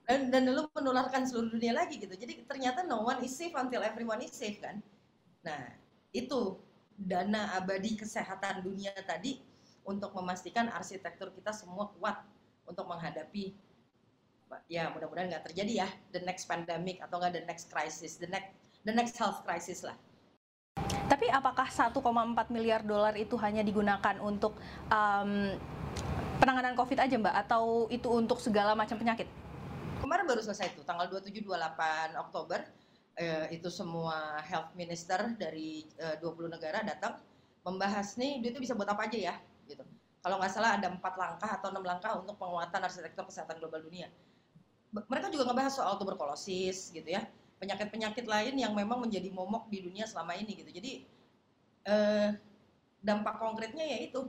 dan 0.03 0.27
dan 0.27 0.43
lu 0.51 0.67
menularkan 0.75 1.23
seluruh 1.23 1.55
dunia 1.55 1.71
lagi 1.71 1.95
gitu. 1.99 2.11
Jadi 2.11 2.43
ternyata 2.43 2.83
no 2.83 3.07
one 3.07 3.23
is 3.23 3.31
safe 3.31 3.55
until 3.55 3.79
everyone 3.79 4.19
is 4.19 4.35
safe 4.35 4.59
kan? 4.59 4.83
Nah 5.47 5.71
itu 6.11 6.59
dana 6.99 7.55
abadi 7.57 7.95
kesehatan 7.97 8.61
dunia 8.61 8.91
tadi 9.07 9.39
untuk 9.83 10.11
memastikan 10.15 10.69
arsitektur 10.71 11.31
kita 11.31 11.51
semua 11.55 11.91
kuat 11.97 12.19
untuk 12.67 12.87
menghadapi 12.87 13.55
ya 14.69 14.93
mudah-mudahan 14.93 15.33
nggak 15.33 15.49
terjadi 15.49 15.73
ya 15.81 15.87
the 16.13 16.21
next 16.21 16.45
pandemic 16.45 17.01
atau 17.01 17.17
nggak 17.17 17.41
the 17.41 17.43
next 17.49 17.73
crisis 17.73 18.21
the 18.21 18.29
next 18.29 18.53
the 18.85 18.93
next 18.93 19.17
health 19.17 19.41
crisis 19.41 19.81
lah. 19.81 19.97
Tapi 21.07 21.29
apakah 21.29 21.69
1,4 21.69 21.93
miliar 22.49 22.81
dolar 22.81 23.13
itu 23.13 23.37
hanya 23.37 23.61
digunakan 23.61 24.17
untuk 24.17 24.57
um, 24.89 25.53
penanganan 26.41 26.73
COVID 26.73 26.99
aja 26.99 27.15
Mbak? 27.15 27.35
Atau 27.45 27.87
itu 27.93 28.09
untuk 28.09 28.41
segala 28.41 28.73
macam 28.73 28.97
penyakit? 28.97 29.42
Kemarin 30.03 30.27
baru 30.27 30.43
selesai 30.43 30.75
itu 30.75 30.83
tanggal 30.83 31.07
27-28 31.07 32.19
Oktober 32.19 32.59
eh, 33.15 33.47
itu 33.55 33.71
semua 33.71 34.35
health 34.43 34.75
minister 34.75 35.31
dari 35.39 35.87
eh, 35.95 36.19
20 36.19 36.51
negara 36.51 36.83
datang 36.83 37.23
membahas 37.63 38.19
nih 38.19 38.43
dia 38.43 38.51
itu 38.51 38.59
bisa 38.59 38.75
buat 38.75 38.91
apa 38.91 39.07
aja 39.07 39.31
ya 39.31 39.35
gitu. 39.63 39.79
Kalau 40.19 40.43
nggak 40.43 40.51
salah 40.51 40.75
ada 40.75 40.91
empat 40.91 41.15
langkah 41.15 41.47
atau 41.55 41.71
enam 41.71 41.87
langkah 41.87 42.19
untuk 42.19 42.35
penguatan 42.35 42.83
arsitektur 42.83 43.31
kesehatan 43.31 43.63
global 43.63 43.79
dunia. 43.79 44.11
Mereka 44.91 45.31
juga 45.31 45.47
ngebahas 45.47 45.71
soal 45.71 45.95
tuberkulosis 45.95 46.91
gitu 46.91 47.07
ya 47.07 47.23
penyakit-penyakit 47.63 48.27
lain 48.27 48.59
yang 48.59 48.75
memang 48.75 49.07
menjadi 49.07 49.31
momok 49.31 49.71
di 49.71 49.87
dunia 49.87 50.03
selama 50.03 50.35
ini 50.35 50.51
gitu. 50.51 50.67
Jadi 50.67 50.91
eh, 51.87 52.29
dampak 52.99 53.39
konkretnya 53.39 53.87
yaitu 53.87 54.27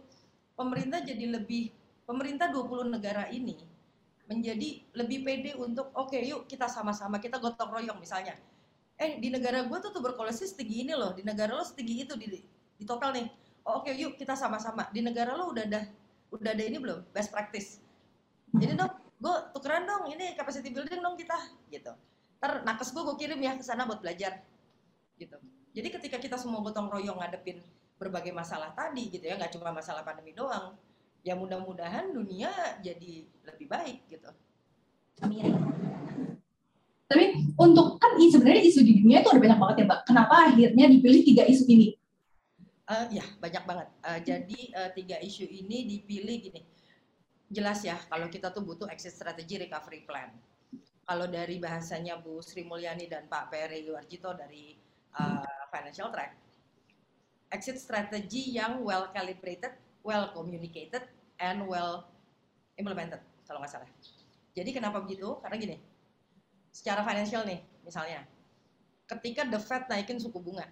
pemerintah 0.54 1.02
jadi 1.02 1.34
lebih 1.34 1.74
pemerintah 2.06 2.46
20 2.54 2.94
negara 2.94 3.26
ini 3.34 3.73
menjadi 4.24 4.80
lebih 4.96 5.20
pede 5.24 5.52
untuk 5.56 5.92
oke 5.92 6.12
okay, 6.16 6.24
yuk 6.24 6.48
kita 6.48 6.64
sama-sama 6.70 7.20
kita 7.20 7.36
gotong 7.40 7.70
royong 7.70 8.00
misalnya. 8.00 8.36
Eh 8.96 9.18
di 9.18 9.28
negara 9.28 9.66
gue 9.66 9.78
tuh 9.82 9.90
tuberkulosis 9.90 10.54
tinggi 10.54 10.86
ini 10.86 10.94
loh, 10.94 11.12
di 11.12 11.26
negara 11.26 11.52
lo 11.52 11.64
setinggi 11.66 11.94
itu 12.06 12.14
di, 12.14 12.40
di 12.78 12.84
total 12.86 13.12
nih. 13.12 13.26
Oh, 13.64 13.80
oke 13.80 13.90
okay, 13.90 13.98
yuk 13.98 14.16
kita 14.16 14.32
sama-sama. 14.38 14.88
Di 14.94 15.04
negara 15.04 15.34
lo 15.34 15.50
udah 15.50 15.64
ada 15.66 15.80
udah 16.32 16.50
ada 16.52 16.62
ini 16.64 16.78
belum 16.80 17.04
best 17.12 17.28
practice. 17.34 17.82
Jadi 18.54 18.78
dong, 18.78 18.92
gue 19.24 19.36
tukeran 19.56 19.88
dong 19.88 20.04
ini 20.12 20.36
capacity 20.36 20.68
building 20.68 21.00
dong 21.00 21.16
kita 21.16 21.38
gitu 21.72 21.92
ter 22.44 22.60
nakes 22.60 22.92
gue 22.92 23.02
gue 23.08 23.16
kirim 23.16 23.40
ya 23.40 23.56
ke 23.56 23.64
sana 23.64 23.88
buat 23.88 24.04
belajar 24.04 24.44
gitu 25.16 25.40
jadi 25.72 25.88
ketika 25.88 26.20
kita 26.20 26.36
semua 26.36 26.60
gotong 26.60 26.92
royong 26.92 27.16
ngadepin 27.16 27.64
berbagai 27.96 28.36
masalah 28.36 28.76
tadi 28.76 29.08
gitu 29.08 29.24
ya 29.24 29.40
nggak 29.40 29.56
cuma 29.56 29.72
masalah 29.72 30.04
pandemi 30.04 30.36
doang 30.36 30.76
ya 31.24 31.34
mudah-mudahan 31.34 32.12
dunia 32.12 32.52
jadi 32.84 33.24
lebih 33.48 33.66
baik 33.66 34.04
gitu. 34.12 34.28
Amin. 35.24 35.56
Tapi 37.08 37.24
untuk 37.56 37.96
kan 37.96 38.12
sebenarnya 38.20 38.62
isu 38.68 38.80
di 38.84 39.00
dunia 39.00 39.24
itu 39.24 39.32
ada 39.32 39.40
banyak 39.40 39.58
banget 39.58 39.76
ya 39.80 39.84
mbak. 39.88 40.00
Kenapa 40.04 40.34
akhirnya 40.52 40.86
dipilih 40.92 41.22
tiga 41.24 41.42
isu 41.48 41.64
ini? 41.66 41.88
Uh, 42.84 43.08
ya 43.08 43.24
banyak 43.40 43.64
banget. 43.64 43.88
Uh, 44.04 44.20
jadi 44.20 44.60
uh, 44.76 44.90
tiga 44.92 45.16
isu 45.24 45.48
ini 45.48 45.88
dipilih 45.88 46.36
gini. 46.44 46.60
Jelas 47.48 47.80
ya 47.80 47.96
kalau 48.12 48.28
kita 48.28 48.52
tuh 48.52 48.60
butuh 48.60 48.88
exit 48.92 49.16
strategy 49.16 49.56
recovery 49.56 50.04
plan. 50.04 50.28
Kalau 51.04 51.28
dari 51.28 51.60
bahasanya 51.60 52.16
Bu 52.16 52.40
Sri 52.40 52.64
Mulyani 52.64 53.04
dan 53.08 53.28
Pak 53.28 53.52
Peri 53.52 53.84
Warjito 53.92 54.32
dari 54.32 54.72
uh, 55.20 55.68
Financial 55.68 56.08
Track, 56.08 56.32
exit 57.52 57.76
strategy 57.76 58.56
yang 58.56 58.80
well 58.80 59.12
calibrated, 59.12 59.76
well 60.04 60.30
communicated, 60.36 61.02
and 61.40 61.64
well 61.64 62.06
implemented, 62.76 63.18
kalau 63.48 63.58
nggak 63.64 63.72
salah. 63.72 63.88
Jadi 64.54 64.70
kenapa 64.70 65.02
begitu? 65.02 65.40
Karena 65.40 65.56
gini, 65.58 65.76
secara 66.70 67.02
financial 67.02 67.42
nih, 67.48 67.64
misalnya, 67.82 68.22
ketika 69.10 69.48
The 69.48 69.58
Fed 69.58 69.90
naikin 69.90 70.20
suku 70.20 70.38
bunga, 70.38 70.68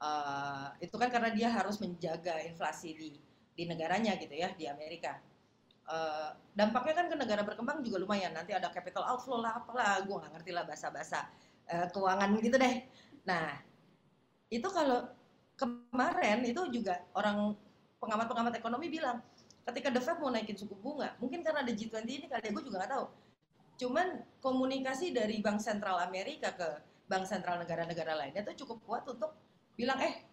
uh, 0.00 0.72
itu 0.80 0.94
kan 0.96 1.10
karena 1.10 1.34
dia 1.34 1.50
harus 1.50 1.76
menjaga 1.82 2.40
inflasi 2.46 2.96
di 2.96 3.10
di 3.56 3.64
negaranya 3.66 4.14
gitu 4.16 4.32
ya, 4.32 4.52
di 4.54 4.68
Amerika 4.70 5.18
uh, 5.90 6.30
dampaknya 6.52 6.94
kan 7.02 7.06
ke 7.10 7.16
negara 7.16 7.42
berkembang 7.46 7.80
juga 7.82 8.02
lumayan. 8.02 8.34
Nanti 8.34 8.52
ada 8.52 8.70
capital 8.70 9.06
outflow 9.06 9.40
lah, 9.42 9.58
apalah, 9.58 10.02
gue 10.04 10.14
nggak 10.14 10.32
ngerti 10.38 10.50
lah 10.52 10.64
bahasa-bahasa 10.66 11.18
uh, 11.70 11.86
keuangan 11.90 12.30
gitu 12.42 12.56
deh. 12.58 12.76
Nah, 13.26 13.58
itu 14.50 14.68
kalau 14.70 15.10
kemarin 15.56 16.44
itu 16.44 16.60
juga 16.70 17.00
orang 17.16 17.56
pengamat-pengamat 18.02 18.54
ekonomi 18.58 18.86
bilang, 18.92 19.20
ketika 19.66 19.88
The 19.90 20.00
Fed 20.02 20.18
mau 20.22 20.30
naikin 20.30 20.56
suku 20.56 20.76
bunga, 20.78 21.14
mungkin 21.18 21.42
karena 21.42 21.64
ada 21.66 21.72
G20 21.72 22.06
ini 22.06 22.26
kali 22.30 22.48
ya 22.48 22.52
gue 22.52 22.64
juga 22.64 22.76
nggak 22.84 22.92
tahu. 22.92 23.06
Cuman 23.76 24.06
komunikasi 24.40 25.12
dari 25.12 25.42
Bank 25.44 25.60
Sentral 25.60 26.00
Amerika 26.00 26.54
ke 26.54 26.68
Bank 27.06 27.28
Sentral 27.28 27.60
negara-negara 27.60 28.16
lainnya 28.16 28.46
itu 28.46 28.64
cukup 28.64 28.78
kuat 28.86 29.04
untuk 29.08 29.36
bilang, 29.76 30.00
eh 30.00 30.24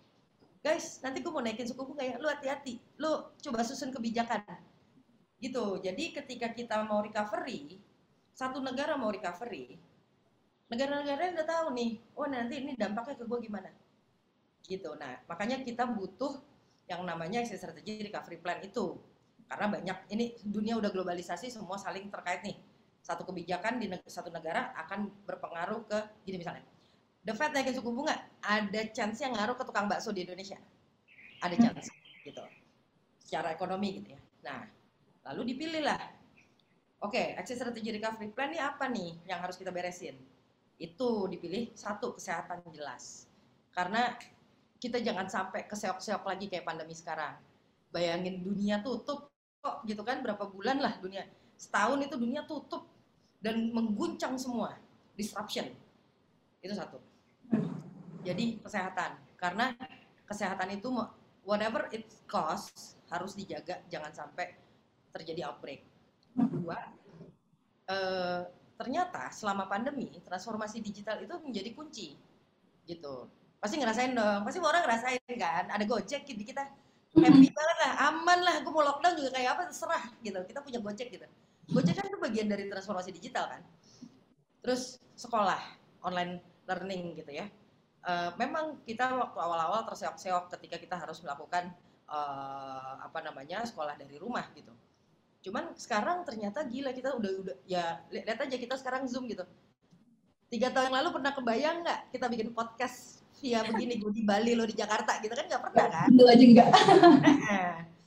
guys, 0.64 1.04
nanti 1.04 1.20
gue 1.20 1.32
mau 1.32 1.44
naikin 1.44 1.68
suku 1.68 1.82
bunga 1.84 2.04
ya, 2.08 2.16
lu 2.22 2.28
hati-hati, 2.32 2.80
lu 3.02 3.34
coba 3.44 3.66
susun 3.68 3.92
kebijakan. 3.92 4.44
Gitu. 5.44 5.84
Jadi 5.84 6.16
ketika 6.16 6.56
kita 6.56 6.88
mau 6.88 7.04
recovery 7.04 7.84
satu 8.34 8.58
negara 8.64 8.98
mau 8.98 9.14
recovery 9.14 9.78
negara-negara 10.74 11.38
udah 11.38 11.46
tahu 11.46 11.66
nih 11.78 12.02
oh 12.18 12.26
nanti 12.26 12.66
ini 12.66 12.74
dampaknya 12.74 13.20
ke 13.22 13.26
gue 13.30 13.40
gimana? 13.46 13.70
Gitu. 14.66 14.90
Nah 14.98 15.22
makanya 15.30 15.62
kita 15.62 15.86
butuh 15.86 16.42
yang 16.90 17.02
namanya 17.08 17.44
exit 17.44 17.62
strategy 17.62 18.04
recovery 18.04 18.40
plan 18.40 18.60
itu. 18.64 19.00
Karena 19.48 19.70
banyak 19.70 19.98
ini 20.12 20.36
dunia 20.44 20.80
udah 20.80 20.90
globalisasi 20.90 21.52
semua 21.52 21.78
saling 21.78 22.10
terkait 22.10 22.42
nih. 22.44 22.58
Satu 23.04 23.28
kebijakan 23.28 23.84
di 23.84 23.92
satu 24.08 24.32
negara 24.32 24.72
akan 24.88 25.12
berpengaruh 25.28 25.84
ke 25.88 26.00
gini 26.24 26.40
misalnya. 26.40 26.64
The 27.24 27.36
Fed 27.36 27.56
naikin 27.56 27.76
suku 27.76 27.92
bunga 27.92 28.16
ada 28.44 28.82
chance 28.92 29.24
yang 29.24 29.36
ngaruh 29.36 29.56
ke 29.56 29.64
tukang 29.64 29.88
bakso 29.88 30.12
di 30.12 30.24
Indonesia. 30.24 30.60
Ada 31.44 31.56
chance 31.60 31.92
gitu. 32.24 32.44
Secara 33.20 33.52
ekonomi 33.52 34.00
gitu 34.00 34.16
ya. 34.16 34.22
Nah 34.44 34.84
Lalu 35.24 35.56
dipilihlah. 35.56 36.00
Oke, 37.04 37.20
okay, 37.20 37.26
exit 37.36 37.60
strategy 37.60 37.92
recovery 38.00 38.32
plan 38.32 38.52
ini 38.52 38.60
apa 38.64 38.88
nih 38.88 39.28
yang 39.28 39.44
harus 39.44 39.60
kita 39.60 39.72
beresin? 39.76 40.16
Itu 40.80 41.28
dipilih 41.28 41.76
satu 41.76 42.16
kesehatan 42.16 42.64
jelas. 42.72 43.28
Karena 43.76 44.16
kita 44.84 45.00
jangan 45.00 45.32
sampai 45.32 45.64
keseok-seok 45.64 46.28
lagi 46.28 46.52
kayak 46.52 46.68
pandemi 46.68 46.92
sekarang. 46.92 47.40
Bayangin 47.96 48.44
dunia 48.44 48.84
tutup 48.84 49.32
kok 49.64 49.88
gitu 49.88 50.04
kan 50.04 50.20
berapa 50.20 50.44
bulan 50.52 50.84
lah 50.84 51.00
dunia. 51.00 51.24
Setahun 51.56 52.04
itu 52.04 52.20
dunia 52.20 52.44
tutup 52.44 52.92
dan 53.40 53.72
mengguncang 53.72 54.36
semua. 54.36 54.76
Disruption. 55.16 55.72
Itu 56.60 56.76
satu. 56.76 57.00
Jadi 58.28 58.60
kesehatan. 58.60 59.24
Karena 59.40 59.72
kesehatan 60.28 60.76
itu 60.76 60.92
whatever 61.48 61.88
it 61.96 62.04
costs 62.28 63.00
harus 63.08 63.40
dijaga 63.40 63.80
jangan 63.88 64.12
sampai 64.12 64.52
terjadi 65.16 65.48
outbreak. 65.48 65.88
Kedua, 66.36 66.76
eh, 67.88 68.42
ternyata 68.76 69.32
selama 69.32 69.70
pandemi 69.70 70.12
transformasi 70.20 70.84
digital 70.84 71.22
itu 71.24 71.40
menjadi 71.40 71.72
kunci, 71.72 72.18
gitu. 72.84 73.30
Pasti 73.64 73.80
ngerasain 73.80 74.12
dong, 74.12 74.44
pasti 74.44 74.60
orang 74.60 74.84
ngerasain 74.84 75.24
kan. 75.40 75.72
Ada 75.72 75.88
Gojek 75.88 76.28
di 76.28 76.44
kita, 76.44 76.68
happy 77.16 77.48
banget 77.48 77.78
lah, 77.80 77.92
aman 78.12 78.40
lah. 78.44 78.56
Gue 78.60 78.72
mau 78.76 78.84
lockdown 78.84 79.16
juga 79.16 79.40
kayak 79.40 79.50
apa 79.56 79.62
terserah 79.72 80.04
gitu. 80.20 80.40
Kita 80.44 80.60
punya 80.60 80.84
Gojek 80.84 81.08
gitu. 81.16 81.24
Gojek 81.72 81.96
kan 81.96 82.12
itu 82.12 82.20
bagian 82.20 82.52
dari 82.52 82.68
transformasi 82.68 83.16
digital 83.16 83.48
kan. 83.48 83.64
Terus 84.60 85.00
sekolah 85.16 85.64
online 86.04 86.44
learning 86.68 87.24
gitu 87.24 87.32
ya. 87.32 87.48
Uh, 88.04 88.36
memang 88.36 88.84
kita 88.84 89.16
waktu 89.16 89.40
awal-awal 89.40 89.88
terseok-seok 89.88 90.52
ketika 90.60 90.76
kita 90.76 91.00
harus 91.00 91.24
melakukan 91.24 91.72
uh, 92.10 93.00
apa 93.00 93.20
namanya 93.24 93.64
sekolah 93.64 93.96
dari 93.96 94.20
rumah 94.20 94.46
gitu 94.54 94.74
cuman 95.44 95.76
sekarang 95.76 96.24
ternyata 96.24 96.64
gila 96.64 96.96
kita 96.96 97.20
udah 97.20 97.32
udah 97.44 97.56
ya 97.68 98.00
lihat 98.08 98.40
aja 98.48 98.56
kita 98.56 98.80
sekarang 98.80 99.04
zoom 99.12 99.28
gitu 99.28 99.44
tiga 100.48 100.72
tahun 100.72 100.88
yang 100.92 101.04
lalu 101.04 101.10
pernah 101.20 101.32
kebayang 101.36 101.78
nggak 101.84 102.02
kita 102.16 102.26
bikin 102.32 102.50
podcast 102.56 103.23
via 103.44 103.60
begini 103.68 104.00
gue 104.00 104.12
di 104.16 104.24
Bali 104.24 104.56
lo 104.56 104.64
di 104.64 104.72
Jakarta 104.72 105.20
gitu 105.20 105.36
kan 105.36 105.46
nggak 105.52 105.64
pernah 105.68 105.86
kan? 105.92 106.08
Betul 106.16 106.28
aja 106.32 106.44
enggak 106.48 106.70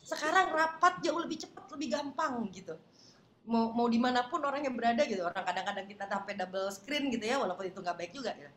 sekarang 0.07 0.55
rapat 0.55 1.03
jauh 1.03 1.19
lebih 1.19 1.43
cepat 1.43 1.67
lebih 1.75 1.99
gampang 1.99 2.47
gitu. 2.55 2.79
Mau 3.51 3.75
mau 3.75 3.91
di 3.91 3.99
mana 3.99 4.31
pun 4.31 4.39
orang 4.47 4.63
yang 4.63 4.79
berada 4.79 5.03
gitu. 5.03 5.27
Orang 5.27 5.43
kadang-kadang 5.43 5.87
kita 5.91 6.07
sampai 6.07 6.39
double 6.39 6.71
screen 6.71 7.11
gitu 7.11 7.27
ya 7.27 7.43
walaupun 7.43 7.67
itu 7.67 7.83
nggak 7.83 7.99
baik 7.99 8.15
juga 8.15 8.33
gitu. 8.39 8.55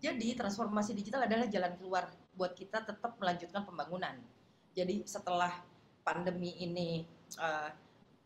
jadi 0.00 0.32
transformasi 0.32 0.96
digital 0.96 1.28
adalah 1.28 1.44
jalan 1.44 1.76
keluar 1.76 2.08
buat 2.32 2.56
kita 2.56 2.88
tetap 2.88 3.20
melanjutkan 3.20 3.68
pembangunan. 3.68 4.16
Jadi 4.72 5.04
setelah 5.04 5.60
pandemi 6.00 6.56
ini 6.56 7.04
uh, 7.36 7.68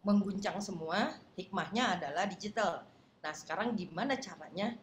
mengguncang 0.06 0.62
semua, 0.62 1.18
hikmahnya 1.34 1.98
adalah 1.98 2.30
digital. 2.30 2.86
Nah, 3.26 3.34
sekarang 3.34 3.74
gimana 3.74 4.14
caranya 4.14 4.78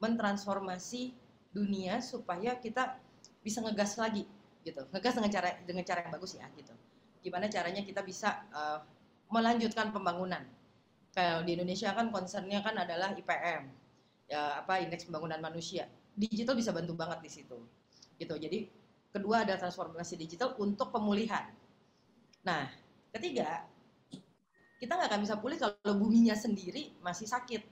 mentransformasi 0.00 1.12
dunia 1.50 1.98
supaya 1.98 2.56
kita 2.58 2.98
bisa 3.42 3.60
ngegas 3.62 3.98
lagi 3.98 4.24
gitu. 4.62 4.86
Ngegas 4.94 5.18
dengan 5.18 5.30
cara 5.32 5.48
dengan 5.66 5.84
cara 5.84 5.98
yang 6.06 6.12
bagus 6.14 6.32
ya 6.38 6.46
gitu. 6.54 6.72
Gimana 7.20 7.50
caranya 7.50 7.82
kita 7.84 8.00
bisa 8.06 8.46
uh, 8.54 8.80
melanjutkan 9.28 9.92
pembangunan. 9.92 10.42
Kalau 11.10 11.42
di 11.42 11.58
Indonesia 11.58 11.90
kan 11.90 12.14
concernnya 12.14 12.62
kan 12.62 12.78
adalah 12.78 13.12
IPM. 13.12 13.62
Ya 14.30 14.62
apa 14.62 14.78
indeks 14.78 15.10
pembangunan 15.10 15.42
manusia. 15.42 15.90
Digital 16.14 16.54
bisa 16.54 16.70
bantu 16.70 16.94
banget 16.94 17.18
di 17.24 17.30
situ. 17.30 17.58
Gitu. 18.14 18.34
Jadi 18.38 18.58
kedua 19.10 19.42
ada 19.42 19.58
transformasi 19.58 20.14
digital 20.14 20.54
untuk 20.62 20.94
pemulihan. 20.94 21.50
Nah, 22.46 22.70
ketiga, 23.10 23.66
kita 24.80 24.96
nggak 24.96 25.08
akan 25.12 25.20
bisa 25.20 25.36
pulih 25.36 25.58
kalau 25.60 25.94
buminya 25.98 26.32
sendiri 26.32 26.94
masih 27.04 27.28
sakit, 27.28 27.62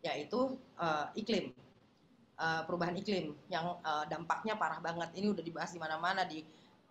yaitu 0.00 0.56
uh, 0.80 1.12
iklim, 1.12 1.52
uh, 2.38 2.62
perubahan 2.64 2.94
iklim 2.96 3.34
yang 3.52 3.76
uh, 3.82 4.06
dampaknya 4.06 4.54
parah 4.54 4.80
banget. 4.80 5.12
Ini 5.18 5.34
udah 5.34 5.44
dibahas 5.44 5.70
di 5.74 5.80
mana-mana 5.82 6.24
di 6.24 6.40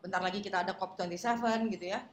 bentar 0.03 0.21
lagi 0.21 0.43
kita 0.43 0.61
ada 0.61 0.75
COP27 0.77 1.73
gitu 1.73 1.85
ya. 1.89 2.03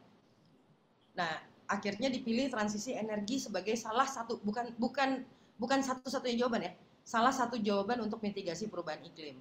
Nah, 1.14 1.30
akhirnya 1.68 2.08
dipilih 2.08 2.48
transisi 2.48 2.96
energi 2.96 3.42
sebagai 3.42 3.76
salah 3.76 4.08
satu 4.08 4.40
bukan 4.40 4.72
bukan 4.80 5.22
bukan 5.60 5.78
satu-satunya 5.84 6.46
jawaban 6.46 6.66
ya, 6.66 6.72
salah 7.04 7.30
satu 7.30 7.60
jawaban 7.60 8.00
untuk 8.00 8.24
mitigasi 8.24 8.66
perubahan 8.66 9.04
iklim 9.04 9.36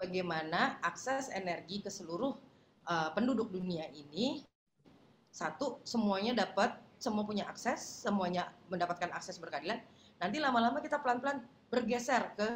bagaimana 0.00 0.80
akses 0.80 1.28
energi 1.28 1.84
ke 1.84 1.92
seluruh 1.92 2.32
uh, 2.88 3.10
penduduk 3.12 3.52
dunia 3.52 3.84
ini 3.92 4.40
satu 5.30 5.78
semuanya 5.84 6.34
dapat 6.34 6.74
semua 6.96 7.24
punya 7.24 7.46
akses 7.46 7.80
semuanya 7.80 8.48
mendapatkan 8.72 9.12
akses 9.12 9.36
berkeadilan 9.36 9.78
nanti 10.16 10.36
lama-lama 10.40 10.80
kita 10.80 11.00
pelan-pelan 11.00 11.44
bergeser 11.70 12.34
ke 12.34 12.46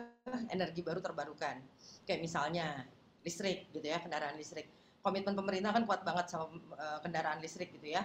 energi 0.50 0.82
baru 0.82 0.98
terbarukan 0.98 1.62
kayak 2.04 2.20
misalnya 2.20 2.82
listrik 3.22 3.70
gitu 3.70 3.86
ya 3.86 4.02
kendaraan 4.02 4.36
listrik 4.36 4.66
komitmen 5.00 5.38
pemerintah 5.38 5.70
kan 5.70 5.86
kuat 5.86 6.02
banget 6.02 6.26
sama 6.28 6.50
uh, 6.76 6.98
kendaraan 7.00 7.38
listrik 7.38 7.70
gitu 7.78 7.94
ya 7.94 8.04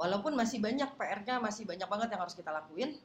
walaupun 0.00 0.32
masih 0.34 0.58
banyak 0.58 0.88
PR-nya 0.96 1.38
masih 1.38 1.68
banyak 1.68 1.86
banget 1.86 2.08
yang 2.14 2.20
harus 2.24 2.34
kita 2.34 2.50
lakuin 2.50 2.96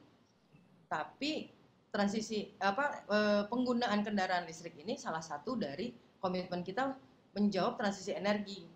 tapi 0.88 1.50
transisi 1.94 2.50
apa 2.58 3.06
eh, 3.06 3.42
penggunaan 3.46 4.02
kendaraan 4.02 4.50
listrik 4.50 4.74
ini 4.82 4.98
salah 4.98 5.22
satu 5.22 5.54
dari 5.54 5.94
komitmen 6.18 6.66
kita 6.66 6.90
menjawab 7.38 7.78
transisi 7.78 8.10
energi. 8.10 8.66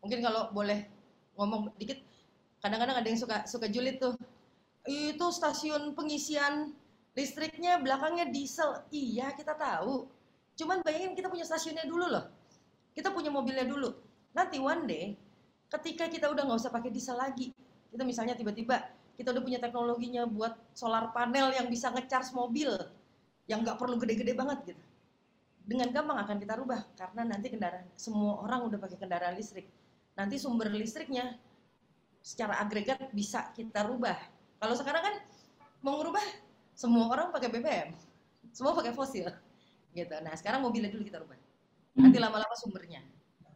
Mungkin 0.00 0.24
kalau 0.24 0.48
boleh 0.56 0.88
ngomong 1.36 1.76
dikit, 1.76 2.00
kadang-kadang 2.64 2.96
ada 3.00 3.08
yang 3.08 3.20
suka 3.20 3.44
suka 3.44 3.68
julid 3.68 4.00
tuh. 4.00 4.16
Itu 4.88 5.28
stasiun 5.30 5.92
pengisian 5.92 6.72
listriknya 7.12 7.80
belakangnya 7.80 8.28
diesel. 8.28 8.84
Iya, 8.88 9.32
kita 9.36 9.56
tahu. 9.56 10.08
Cuman 10.56 10.80
bayangin 10.84 11.16
kita 11.16 11.28
punya 11.28 11.44
stasiunnya 11.44 11.84
dulu 11.84 12.08
loh. 12.08 12.24
Kita 12.92 13.12
punya 13.12 13.32
mobilnya 13.32 13.64
dulu. 13.64 13.92
Nanti 14.36 14.60
one 14.60 14.84
day 14.88 15.04
ketika 15.72 16.08
kita 16.08 16.28
udah 16.28 16.44
nggak 16.44 16.60
usah 16.60 16.72
pakai 16.72 16.92
diesel 16.92 17.16
lagi, 17.16 17.52
kita 17.88 18.04
misalnya 18.04 18.36
tiba-tiba 18.36 18.80
kita 19.16 19.32
udah 19.32 19.42
punya 19.44 19.60
teknologinya 19.60 20.24
buat 20.24 20.56
solar 20.72 21.12
panel 21.12 21.52
yang 21.52 21.68
bisa 21.68 21.92
ngecharge 21.92 22.32
mobil 22.32 22.72
yang 23.44 23.60
nggak 23.60 23.76
perlu 23.76 24.00
gede-gede 24.00 24.32
banget 24.32 24.72
gitu 24.72 24.82
dengan 25.62 25.88
gampang 25.94 26.18
akan 26.26 26.36
kita 26.42 26.54
rubah 26.58 26.80
karena 26.98 27.22
nanti 27.22 27.46
kendaraan 27.52 27.86
semua 27.94 28.42
orang 28.42 28.66
udah 28.66 28.78
pakai 28.82 28.98
kendaraan 28.98 29.38
listrik 29.38 29.70
nanti 30.18 30.36
sumber 30.40 30.72
listriknya 30.74 31.38
secara 32.22 32.58
agregat 32.58 32.98
bisa 33.14 33.50
kita 33.54 33.86
rubah 33.86 34.18
kalau 34.58 34.74
sekarang 34.74 35.02
kan 35.02 35.14
mau 35.82 35.98
ngerubah 36.02 36.22
semua 36.72 37.08
orang 37.12 37.28
pakai 37.30 37.48
BBM 37.52 37.92
semua 38.52 38.76
pakai 38.76 38.92
fosil. 38.92 39.26
Gitu. 39.96 40.14
Nah 40.20 40.36
sekarang 40.36 40.60
mobilnya 40.60 40.92
dulu 40.92 41.02
kita 41.02 41.18
rubah. 41.24 41.40
Nanti 41.96 42.20
lama-lama 42.20 42.54
sumbernya. 42.54 43.00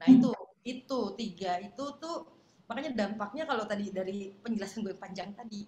Nah 0.00 0.08
itu. 0.08 0.32
Itu 0.66 1.14
tiga. 1.14 1.62
Itu 1.62 2.00
tuh 2.00 2.26
makanya 2.66 3.06
dampaknya 3.06 3.46
kalau 3.46 3.62
tadi 3.68 3.94
dari 3.94 4.34
penjelasan 4.42 4.82
gue 4.82 4.98
panjang 4.98 5.30
tadi 5.38 5.62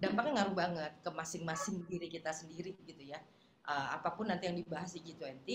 dampaknya 0.00 0.40
ngaruh 0.40 0.56
banget 0.56 0.92
ke 1.04 1.10
masing-masing 1.12 1.84
diri 1.84 2.08
kita 2.08 2.32
sendiri 2.32 2.72
gitu 2.88 3.02
ya. 3.04 3.20
Uh, 3.62 3.94
apa 3.94 4.16
pun 4.16 4.26
nanti 4.26 4.48
yang 4.48 4.56
dibahas 4.56 4.96
di 4.96 5.04
G20 5.04 5.46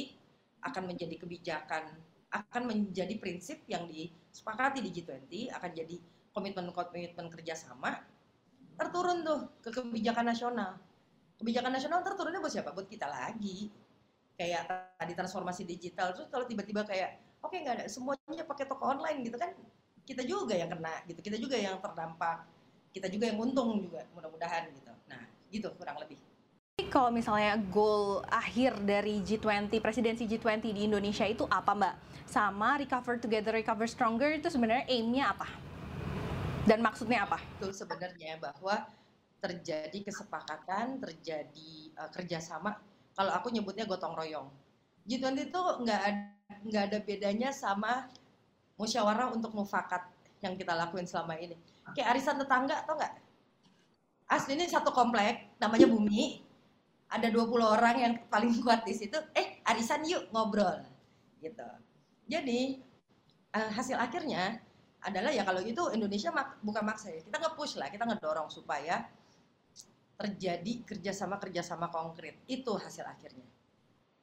akan 0.64 0.84
menjadi 0.94 1.16
kebijakan 1.18 1.92
akan 2.28 2.62
menjadi 2.68 3.18
prinsip 3.20 3.64
yang 3.68 3.88
disepakati 3.88 4.80
di 4.80 4.94
G20 4.96 5.52
akan 5.52 5.72
jadi 5.76 5.96
komitmen-komitmen 6.32 7.28
kerjasama 7.34 8.00
terturun 8.78 9.26
tuh 9.26 9.40
ke 9.60 9.74
kebijakan 9.74 10.32
nasional 10.32 10.78
kebijakan 11.38 11.72
nasional 11.74 12.02
terturunnya 12.02 12.42
buat 12.42 12.54
siapa? 12.54 12.74
Buat 12.74 12.90
kita 12.90 13.08
lagi. 13.08 13.70
Kayak 14.38 14.94
tadi 15.02 15.14
transformasi 15.18 15.66
digital 15.66 16.14
terus 16.14 16.30
kalau 16.30 16.46
tiba-tiba 16.46 16.86
kayak 16.86 17.18
oke 17.42 17.54
okay, 17.54 17.66
nggak 17.66 17.76
ada 17.82 17.86
semuanya 17.90 18.46
pakai 18.46 18.70
toko 18.70 18.86
online 18.86 19.26
gitu 19.26 19.34
kan 19.34 19.50
kita 20.06 20.22
juga 20.22 20.54
yang 20.54 20.70
kena 20.70 20.94
gitu 21.10 21.20
kita 21.26 21.38
juga 21.42 21.58
yang 21.58 21.82
terdampak 21.82 22.46
kita 22.94 23.10
juga 23.10 23.30
yang 23.30 23.38
untung 23.42 23.78
juga 23.82 24.06
mudah-mudahan 24.14 24.70
gitu. 24.74 24.94
Nah 25.10 25.22
gitu 25.50 25.70
kurang 25.78 26.02
lebih. 26.02 26.18
Kalau 26.94 27.10
misalnya 27.10 27.58
goal 27.74 28.22
akhir 28.30 28.78
dari 28.86 29.26
G20 29.26 29.82
presidensi 29.82 30.30
G20 30.30 30.62
di 30.62 30.86
Indonesia 30.86 31.26
itu 31.26 31.50
apa 31.50 31.74
mbak? 31.74 31.96
Sama 32.30 32.78
recover 32.78 33.18
together 33.18 33.54
recover 33.58 33.90
stronger 33.90 34.38
itu 34.38 34.50
sebenarnya 34.54 34.86
aimnya 34.86 35.34
apa? 35.34 35.50
Dan 36.70 36.86
maksudnya 36.86 37.26
apa? 37.26 37.42
Itu 37.58 37.74
sebenarnya 37.74 38.38
bahwa 38.38 38.86
terjadi 39.38 40.00
kesepakatan 40.02 40.98
terjadi 41.02 41.72
uh, 41.98 42.10
kerjasama 42.10 42.78
kalau 43.14 43.32
aku 43.34 43.54
nyebutnya 43.54 43.86
gotong 43.86 44.18
royong 44.18 44.50
G20 45.08 45.50
itu 45.50 45.62
nggak 45.88 46.02
nggak 46.68 46.84
ada 46.92 47.00
bedanya 47.00 47.50
sama 47.56 48.12
musyawarah 48.76 49.32
untuk 49.32 49.56
mufakat 49.56 50.04
yang 50.44 50.54
kita 50.60 50.76
lakuin 50.78 51.08
selama 51.10 51.40
ini. 51.40 51.58
Kayak 51.98 52.14
arisan 52.14 52.38
tetangga 52.38 52.86
atau 52.86 52.94
enggak? 53.00 53.14
Asli 54.28 54.60
ini 54.60 54.68
satu 54.68 54.92
komplek, 54.92 55.58
namanya 55.58 55.88
Bumi. 55.88 56.44
Ada 57.08 57.32
20 57.32 57.64
orang 57.64 57.96
yang 57.96 58.14
paling 58.28 58.60
kuat 58.60 58.84
di 58.84 58.92
situ. 58.92 59.16
Eh, 59.32 59.64
arisan 59.64 60.04
yuk 60.04 60.28
ngobrol. 60.36 60.84
Gitu. 61.40 61.68
Jadi, 62.28 62.84
uh, 63.56 63.72
hasil 63.72 63.96
akhirnya 63.96 64.60
adalah 65.00 65.32
ya 65.32 65.48
kalau 65.48 65.64
itu 65.64 65.80
Indonesia 65.96 66.28
mak 66.36 66.60
bukan 66.60 66.84
maksa 66.84 67.16
ya. 67.16 67.24
Kita 67.24 67.40
nge-push 67.40 67.80
lah, 67.80 67.88
kita 67.88 68.04
ngedorong 68.04 68.52
supaya 68.52 69.08
terjadi 70.18 70.74
kerjasama-kerjasama 70.84 71.94
konkret. 71.94 72.42
Itu 72.50 72.76
hasil 72.76 73.06
akhirnya. 73.06 73.46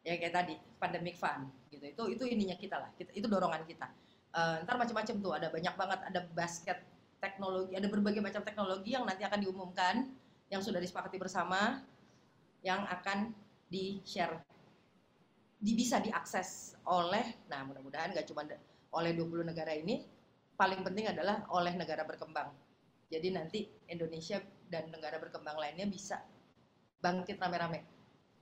Ya 0.05 0.19
kayak 0.21 0.35
tadi, 0.35 0.55
pandemic 0.77 1.17
fund 1.17 1.49
gitu. 1.71 1.87
Itu 1.87 2.03
itu 2.11 2.25
ininya 2.29 2.59
kita 2.59 2.77
lah. 2.77 2.91
Kita, 2.99 3.15
itu 3.15 3.25
dorongan 3.25 3.63
kita 3.65 3.89
uh, 4.35 4.57
ntar 4.67 4.77
macam-macam 4.77 5.15
tuh 5.23 5.33
ada 5.33 5.49
banyak 5.49 5.75
banget 5.79 6.01
ada 6.11 6.21
basket 6.35 6.79
teknologi 7.23 7.73
ada 7.79 7.89
berbagai 7.89 8.21
macam 8.21 8.43
teknologi 8.43 8.93
yang 8.93 9.07
nanti 9.07 9.23
akan 9.25 9.41
diumumkan 9.41 10.11
yang 10.51 10.61
sudah 10.61 10.83
disepakati 10.83 11.17
bersama 11.17 11.81
yang 12.61 12.85
akan 12.85 13.33
di 13.71 14.03
share 14.05 14.43
di 15.57 15.73
bisa 15.73 16.03
diakses 16.03 16.77
oleh 16.85 17.47
nah 17.49 17.65
mudah-mudahan 17.65 18.13
nggak 18.13 18.27
cuma 18.29 18.45
oleh 18.95 19.11
20 19.17 19.49
negara 19.49 19.73
ini 19.73 20.05
paling 20.55 20.85
penting 20.85 21.09
adalah 21.09 21.49
oleh 21.55 21.73
negara 21.73 22.05
berkembang 22.05 22.53
jadi 23.09 23.33
nanti 23.33 23.71
Indonesia 23.89 24.43
dan 24.69 24.89
negara 24.91 25.21
berkembang 25.21 25.57
lainnya 25.59 25.87
bisa 25.89 26.21
bangkit 27.05 27.37
rame-rame. 27.37 27.85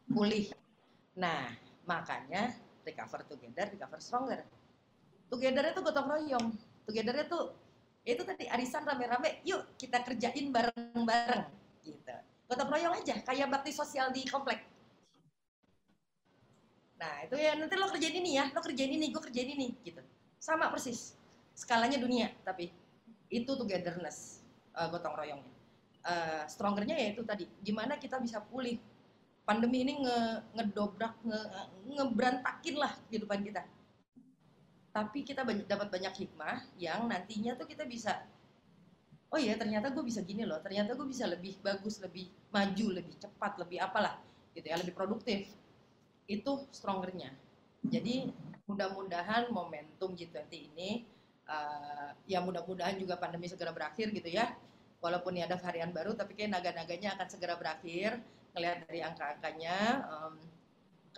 Pulih. 0.06 0.50
Nah 1.18 1.50
makanya 1.82 2.54
recover 2.86 3.26
together 3.26 3.66
recover 3.74 3.98
stronger. 3.98 4.40
Together 5.26 5.74
itu 5.74 5.80
gotong 5.82 6.08
royong. 6.08 6.46
Together 6.86 7.26
itu 7.26 7.38
itu 8.02 8.22
tadi 8.26 8.44
arisan 8.50 8.82
rame-rame 8.82 9.42
yuk 9.46 9.78
kita 9.78 10.02
kerjain 10.02 10.50
bareng-bareng 10.50 11.46
gitu. 11.82 12.14
Gotong 12.50 12.70
royong 12.70 12.94
aja 13.02 13.18
kayak 13.22 13.50
bakti 13.50 13.74
sosial 13.74 14.14
di 14.14 14.26
komplek. 14.26 14.62
Nah 16.98 17.26
itu 17.26 17.34
ya 17.34 17.58
nanti 17.58 17.74
lo 17.74 17.90
kerjain 17.90 18.14
ini 18.14 18.38
ya 18.38 18.46
lo 18.50 18.62
kerjain 18.62 18.92
ini 18.94 19.10
gue 19.10 19.22
kerjain 19.22 19.50
ini 19.58 19.74
gitu. 19.82 20.02
Sama 20.38 20.70
persis. 20.70 21.18
Skalanya 21.52 21.98
dunia 22.00 22.32
tapi 22.46 22.72
itu 23.32 23.48
togetherness 23.56 24.44
uh, 24.76 24.88
gotong 24.92 25.16
royongnya 25.16 25.61
uh, 26.06 26.44
strongernya 26.46 26.96
ya 26.98 27.06
itu 27.14 27.22
tadi. 27.22 27.44
Gimana 27.62 27.98
kita 27.98 28.18
bisa 28.18 28.42
pulih? 28.42 28.78
Pandemi 29.42 29.82
ini 29.82 30.06
nge 30.06 30.18
ngedobrak 30.54 31.18
nge 31.26 31.40
ngeberantakin 31.98 32.76
lah 32.78 32.92
kehidupan 33.10 33.42
kita. 33.42 33.62
Tapi 34.92 35.18
kita 35.24 35.42
banyak, 35.42 35.66
dapat 35.66 35.88
banyak 35.88 36.14
hikmah 36.14 36.62
yang 36.78 37.08
nantinya 37.10 37.56
tuh 37.58 37.66
kita 37.66 37.82
bisa 37.88 38.22
oh 39.32 39.40
iya 39.40 39.56
ternyata 39.56 39.88
gue 39.90 40.04
bisa 40.04 40.20
gini 40.22 40.46
loh. 40.46 40.60
Ternyata 40.62 40.94
gue 40.94 41.08
bisa 41.08 41.26
lebih 41.26 41.58
bagus 41.58 41.98
lebih 41.98 42.30
maju 42.52 42.86
lebih 43.02 43.18
cepat 43.18 43.58
lebih 43.58 43.82
apalah 43.82 44.20
gitu 44.54 44.66
ya 44.68 44.78
lebih 44.78 44.94
produktif. 44.94 45.48
Itu 46.28 46.68
strongernya. 46.70 47.34
Jadi 47.82 48.30
mudah-mudahan 48.70 49.50
momentum 49.50 50.14
G20 50.14 50.70
ini 50.70 51.02
uh, 51.50 52.14
ya 52.30 52.38
mudah-mudahan 52.38 52.94
juga 52.94 53.18
pandemi 53.18 53.50
segera 53.50 53.74
berakhir 53.74 54.14
gitu 54.14 54.30
ya 54.30 54.54
walaupun 55.02 55.34
ini 55.34 55.42
ada 55.42 55.58
varian 55.58 55.90
baru 55.90 56.14
tapi 56.14 56.38
kayak 56.38 56.54
naga-naganya 56.54 57.18
akan 57.18 57.28
segera 57.28 57.58
berakhir 57.58 58.22
ngelihat 58.54 58.86
dari 58.86 59.00
angka-angkanya 59.02 60.06
um, 60.06 60.34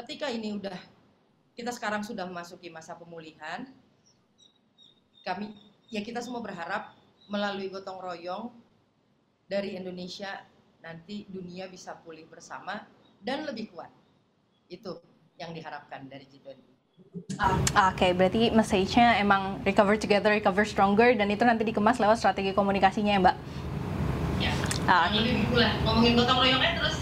ketika 0.03 0.33
ini 0.33 0.57
udah 0.59 0.79
kita 1.55 1.71
sekarang 1.71 2.03
sudah 2.03 2.27
memasuki 2.27 2.67
masa 2.69 2.99
pemulihan. 2.99 3.67
Kami 5.23 5.55
ya 5.89 6.03
kita 6.03 6.21
semua 6.21 6.43
berharap 6.43 6.93
melalui 7.31 7.71
gotong 7.71 8.03
royong 8.03 8.51
dari 9.47 9.79
Indonesia 9.79 10.43
nanti 10.85 11.25
dunia 11.31 11.71
bisa 11.71 11.97
pulih 11.97 12.29
bersama 12.29 12.85
dan 13.23 13.47
lebih 13.47 13.73
kuat. 13.73 13.89
Itu 14.69 15.01
yang 15.41 15.55
diharapkan 15.57 16.11
dari 16.11 16.29
G20. 16.29 16.75
Oke, 17.75 18.15
berarti 18.15 18.55
message-nya 18.55 19.19
emang 19.19 19.59
recover 19.67 19.99
together, 19.99 20.31
recover 20.31 20.63
stronger, 20.63 21.17
dan 21.17 21.27
itu 21.27 21.43
nanti 21.43 21.67
dikemas 21.67 21.99
lewat 21.99 22.23
strategi 22.23 22.55
komunikasinya 22.55 23.19
ya 23.19 23.21
Mbak? 23.23 23.37
Ah, 24.85 25.09
lebih 25.09 25.49
gitu 25.49 25.57
lah. 25.57 25.73
Ngomongin 25.85 26.13
gotong 26.17 26.39
royongnya 26.45 26.73
terus. 26.77 26.97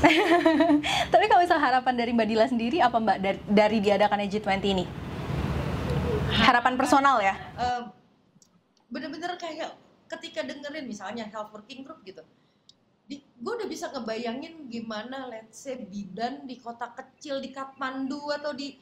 Tapi 1.12 1.24
kalau 1.26 1.42
misal 1.42 1.58
harapan 1.58 1.94
dari 1.98 2.10
Mbak 2.14 2.28
Dila 2.30 2.46
sendiri 2.46 2.78
apa 2.78 2.96
Mbak 3.02 3.18
dari, 3.18 3.38
dari 3.50 3.78
diadakannya 3.82 4.26
G20 4.30 4.64
ini? 4.70 4.84
Harapan 6.32 6.74
personal 6.78 7.18
ya? 7.18 7.34
Eh, 7.58 7.82
bener-bener 8.86 9.34
kayak 9.34 9.74
ketika 10.06 10.46
dengerin 10.46 10.86
misalnya 10.86 11.26
health 11.26 11.50
working 11.50 11.82
group 11.82 12.04
gitu 12.06 12.22
gue 13.42 13.52
udah 13.58 13.66
bisa 13.66 13.90
ngebayangin 13.90 14.70
gimana 14.70 15.26
let's 15.26 15.66
say 15.66 15.74
bidan 15.74 16.46
di 16.46 16.62
kota 16.62 16.94
kecil 16.94 17.42
di 17.42 17.50
Kathmandu 17.50 18.30
atau 18.30 18.54
di 18.54 18.78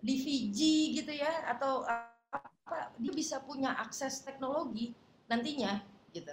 di 0.00 0.14
Fiji 0.18 0.96
gitu 0.96 1.12
ya 1.12 1.46
atau 1.52 1.84
apa 1.84 2.96
dia 2.96 3.12
bisa 3.12 3.38
punya 3.44 3.76
akses 3.76 4.24
teknologi 4.24 4.96
nantinya 5.28 5.84
gitu 6.16 6.32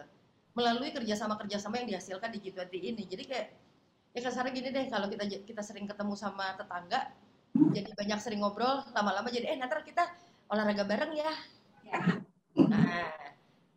melalui 0.58 0.90
kerjasama-kerjasama 0.92 1.84
yang 1.84 1.98
dihasilkan 1.98 2.30
di 2.34 2.40
G20 2.50 2.74
ini. 2.82 3.04
Jadi 3.06 3.24
kayak 3.26 3.48
ya 4.14 4.20
kasarnya 4.26 4.52
gini 4.54 4.70
deh 4.74 4.86
kalau 4.90 5.06
kita 5.06 5.24
kita 5.46 5.62
sering 5.62 5.86
ketemu 5.86 6.18
sama 6.18 6.58
tetangga 6.58 7.14
jadi 7.54 7.94
banyak 7.94 8.20
sering 8.22 8.42
ngobrol 8.42 8.82
lama-lama 8.94 9.30
jadi 9.30 9.54
eh 9.54 9.58
nanti 9.58 9.94
kita 9.94 10.06
olahraga 10.50 10.86
bareng 10.86 11.14
ya. 11.14 11.34
Nah 12.66 13.14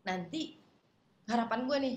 nanti 0.09 0.57
harapan 1.29 1.61
gue 1.69 1.79
nih 1.79 1.97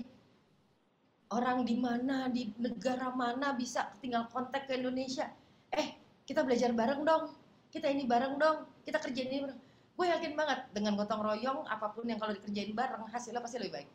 orang 1.32 1.64
di 1.64 1.76
mana 1.80 2.28
di 2.28 2.52
negara 2.60 3.10
mana 3.12 3.56
bisa 3.56 3.92
tinggal 4.04 4.28
kontak 4.28 4.68
ke 4.68 4.76
Indonesia? 4.76 5.32
Eh 5.72 5.96
kita 6.28 6.44
belajar 6.44 6.76
bareng 6.76 7.04
dong 7.04 7.32
kita 7.72 7.88
ini 7.88 8.04
bareng 8.04 8.36
dong 8.36 8.68
kita 8.84 9.00
kerjain 9.00 9.32
ini 9.32 9.40
bareng. 9.48 9.60
Gue 9.96 10.06
yakin 10.12 10.32
banget 10.36 10.60
dengan 10.76 10.92
gotong 11.00 11.24
royong 11.24 11.64
apa 11.64 11.88
pun 11.96 12.04
yang 12.04 12.20
kalau 12.20 12.36
dikerjain 12.36 12.76
bareng 12.76 13.08
hasilnya 13.08 13.40
pasti 13.40 13.56
lebih 13.56 13.80
baik 13.80 13.88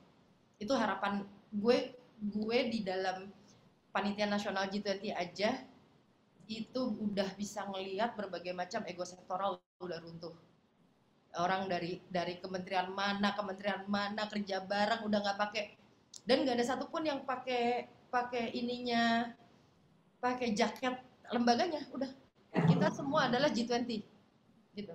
itu 0.61 0.73
harapan 0.77 1.25
gue 1.49 1.97
gue 2.21 2.59
di 2.69 2.85
dalam 2.85 3.25
panitia 3.89 4.29
nasional 4.29 4.69
G20 4.69 5.09
aja 5.09 5.57
itu 6.45 6.81
udah 7.01 7.33
bisa 7.33 7.65
ngelihat 7.65 8.13
berbagai 8.13 8.53
macam 8.53 8.85
ego 8.85 9.01
sektoral 9.01 9.57
udah 9.81 9.99
runtuh. 10.05 10.35
Orang 11.33 11.65
dari 11.71 11.97
dari 12.11 12.37
kementerian 12.37 12.93
mana 12.93 13.33
kementerian 13.33 13.87
mana 13.89 14.29
kerja 14.29 14.61
bareng 14.61 15.07
udah 15.07 15.19
nggak 15.23 15.39
pakai 15.39 15.63
dan 16.27 16.43
nggak 16.43 16.59
ada 16.59 16.65
satupun 16.75 17.07
yang 17.07 17.23
pakai 17.23 17.87
pakai 18.11 18.51
ininya 18.53 19.31
pakai 20.21 20.53
jaket 20.53 20.93
lembaganya 21.33 21.81
udah. 21.89 22.11
Kita 22.51 22.91
semua 22.91 23.31
adalah 23.31 23.49
G20 23.49 24.03
gitu. 24.75 24.93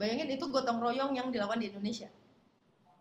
Bayangin 0.00 0.40
itu 0.40 0.44
gotong 0.48 0.80
royong 0.80 1.12
yang 1.14 1.28
dilakukan 1.28 1.60
di 1.60 1.68
Indonesia 1.68 2.08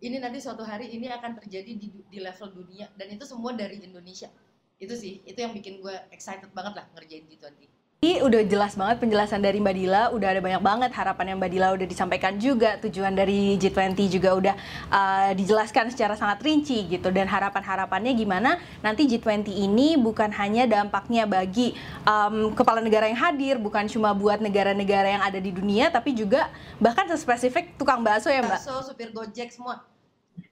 ini 0.03 0.19
nanti 0.19 0.43
suatu 0.43 0.67
hari 0.67 0.91
ini 0.91 1.07
akan 1.07 1.39
terjadi 1.39 1.79
di, 1.79 1.87
di 1.87 2.19
level 2.19 2.51
dunia 2.51 2.91
dan 2.99 3.07
itu 3.07 3.23
semua 3.23 3.55
dari 3.55 3.79
Indonesia. 3.79 4.27
Itu 4.75 4.99
sih 4.99 5.23
itu 5.23 5.39
yang 5.39 5.55
bikin 5.55 5.79
gue 5.79 5.95
excited 6.11 6.51
banget 6.51 6.83
lah 6.83 6.85
ngerjain 6.91 7.23
G20 7.31 7.71
Ini 8.03 8.19
udah 8.19 8.43
jelas 8.43 8.75
banget 8.75 8.99
penjelasan 8.99 9.39
dari 9.39 9.63
Mbak 9.63 9.75
Dila, 9.79 10.03
udah 10.11 10.27
ada 10.27 10.43
banyak 10.43 10.59
banget 10.59 10.91
harapan 10.91 11.25
yang 11.31 11.37
Mbak 11.39 11.51
Dila 11.55 11.67
udah 11.71 11.87
disampaikan 11.87 12.35
juga, 12.35 12.75
tujuan 12.83 13.15
dari 13.15 13.55
G20 13.55 13.95
juga 14.11 14.35
udah 14.35 14.55
uh, 14.91 15.31
dijelaskan 15.31 15.87
secara 15.87 16.19
sangat 16.19 16.43
rinci 16.43 16.83
gitu 16.91 17.07
dan 17.15 17.31
harapan-harapannya 17.31 18.11
gimana 18.11 18.59
nanti 18.83 19.07
G20 19.07 19.47
ini 19.47 19.95
bukan 19.95 20.35
hanya 20.35 20.67
dampaknya 20.67 21.23
bagi 21.23 21.79
um, 22.03 22.51
kepala 22.51 22.83
negara 22.83 23.07
yang 23.07 23.23
hadir, 23.23 23.55
bukan 23.55 23.87
cuma 23.87 24.11
buat 24.11 24.43
negara-negara 24.43 25.07
yang 25.07 25.23
ada 25.23 25.39
di 25.39 25.55
dunia, 25.55 25.87
tapi 25.87 26.11
juga 26.11 26.51
bahkan 26.83 27.07
spesifik 27.15 27.79
tukang 27.79 28.03
bakso 28.03 28.27
ya 28.27 28.43
Mbak. 28.43 28.59
bakso 28.59 28.83
supir 28.83 29.15
gojek 29.15 29.47
semua 29.47 29.92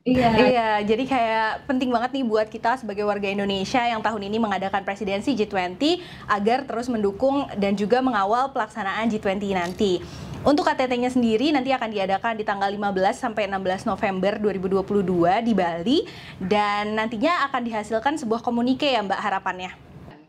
Iya. 0.02 0.30
Iya, 0.52 0.70
jadi 0.82 1.04
kayak 1.06 1.70
penting 1.70 1.94
banget 1.94 2.10
nih 2.18 2.26
buat 2.26 2.50
kita 2.50 2.82
sebagai 2.82 3.06
warga 3.06 3.30
Indonesia 3.30 3.82
yang 3.86 4.02
tahun 4.02 4.26
ini 4.26 4.42
mengadakan 4.42 4.82
presidensi 4.82 5.38
G20 5.38 5.78
agar 6.26 6.66
terus 6.66 6.90
mendukung 6.90 7.46
dan 7.54 7.78
juga 7.78 8.02
mengawal 8.02 8.50
pelaksanaan 8.50 9.14
G20 9.14 9.54
nanti. 9.54 10.02
Untuk 10.42 10.66
KTT-nya 10.66 11.14
sendiri 11.14 11.54
nanti 11.54 11.70
akan 11.70 11.94
diadakan 11.94 12.34
di 12.34 12.42
tanggal 12.42 12.66
15 12.66 13.14
sampai 13.14 13.46
16 13.46 13.86
November 13.86 14.42
2022 14.42 15.46
di 15.46 15.54
Bali 15.54 16.00
dan 16.42 16.98
nantinya 16.98 17.46
akan 17.46 17.62
dihasilkan 17.62 18.18
sebuah 18.18 18.42
komunike 18.42 18.90
ya 18.90 19.06
Mbak 19.06 19.22
harapannya. 19.22 19.72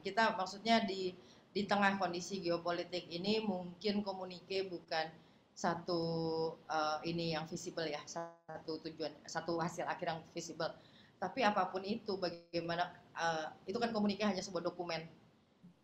kita 0.03 0.35
maksudnya 0.35 0.83
di 0.83 1.15
di 1.55 1.63
tengah 1.65 1.95
kondisi 1.95 2.43
geopolitik 2.43 3.09
ini 3.09 3.41
mungkin 3.41 4.03
komunike 4.05 4.67
bukan 4.67 5.07
satu 5.53 6.03
uh, 6.67 6.99
ini 7.05 7.37
yang 7.37 7.45
visible 7.45 7.85
ya 7.85 8.01
satu 8.09 8.81
tujuan 8.89 9.13
satu 9.29 9.61
hasil 9.61 9.85
akhir 9.85 10.17
yang 10.17 10.21
visible. 10.33 10.73
Tapi 11.21 11.47
apa 11.47 11.71
pun 11.71 11.87
itu 11.87 12.19
bagaimana 12.19 12.91
uh, 13.15 13.53
itu 13.69 13.79
kan 13.79 13.95
komunike 13.95 14.25
hanya 14.27 14.43
sebuah 14.43 14.65
dokumen. 14.67 15.07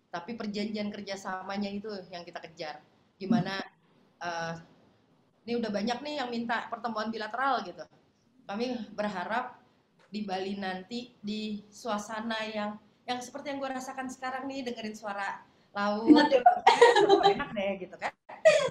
Tapi 0.09 0.35
perjanjian 0.35 0.89
kerjasamanya 0.91 1.69
itu 1.71 1.93
yang 2.11 2.25
kita 2.25 2.43
kejar. 2.43 2.81
Gimana 3.21 3.61
uh, 4.25 4.57
ini 5.47 5.61
udah 5.61 5.71
banyak 5.71 5.99
nih 6.03 6.15
yang 6.25 6.29
minta 6.33 6.67
pertemuan 6.67 7.13
bilateral 7.13 7.63
gitu. 7.63 7.85
Kami 8.49 8.89
berharap 8.97 9.61
di 10.09 10.25
Bali 10.25 10.57
nanti 10.57 11.13
di 11.21 11.63
suasana 11.69 12.41
yang 12.49 12.81
yang 13.05 13.21
seperti 13.21 13.53
yang 13.53 13.61
gue 13.61 13.71
rasakan 13.71 14.09
sekarang 14.09 14.49
nih 14.49 14.65
dengerin 14.65 14.97
suara 14.97 15.45
laut. 15.77 16.09
Enak 16.09 17.53
deh 17.53 17.73
gitu 17.85 17.95
kan 18.01 18.18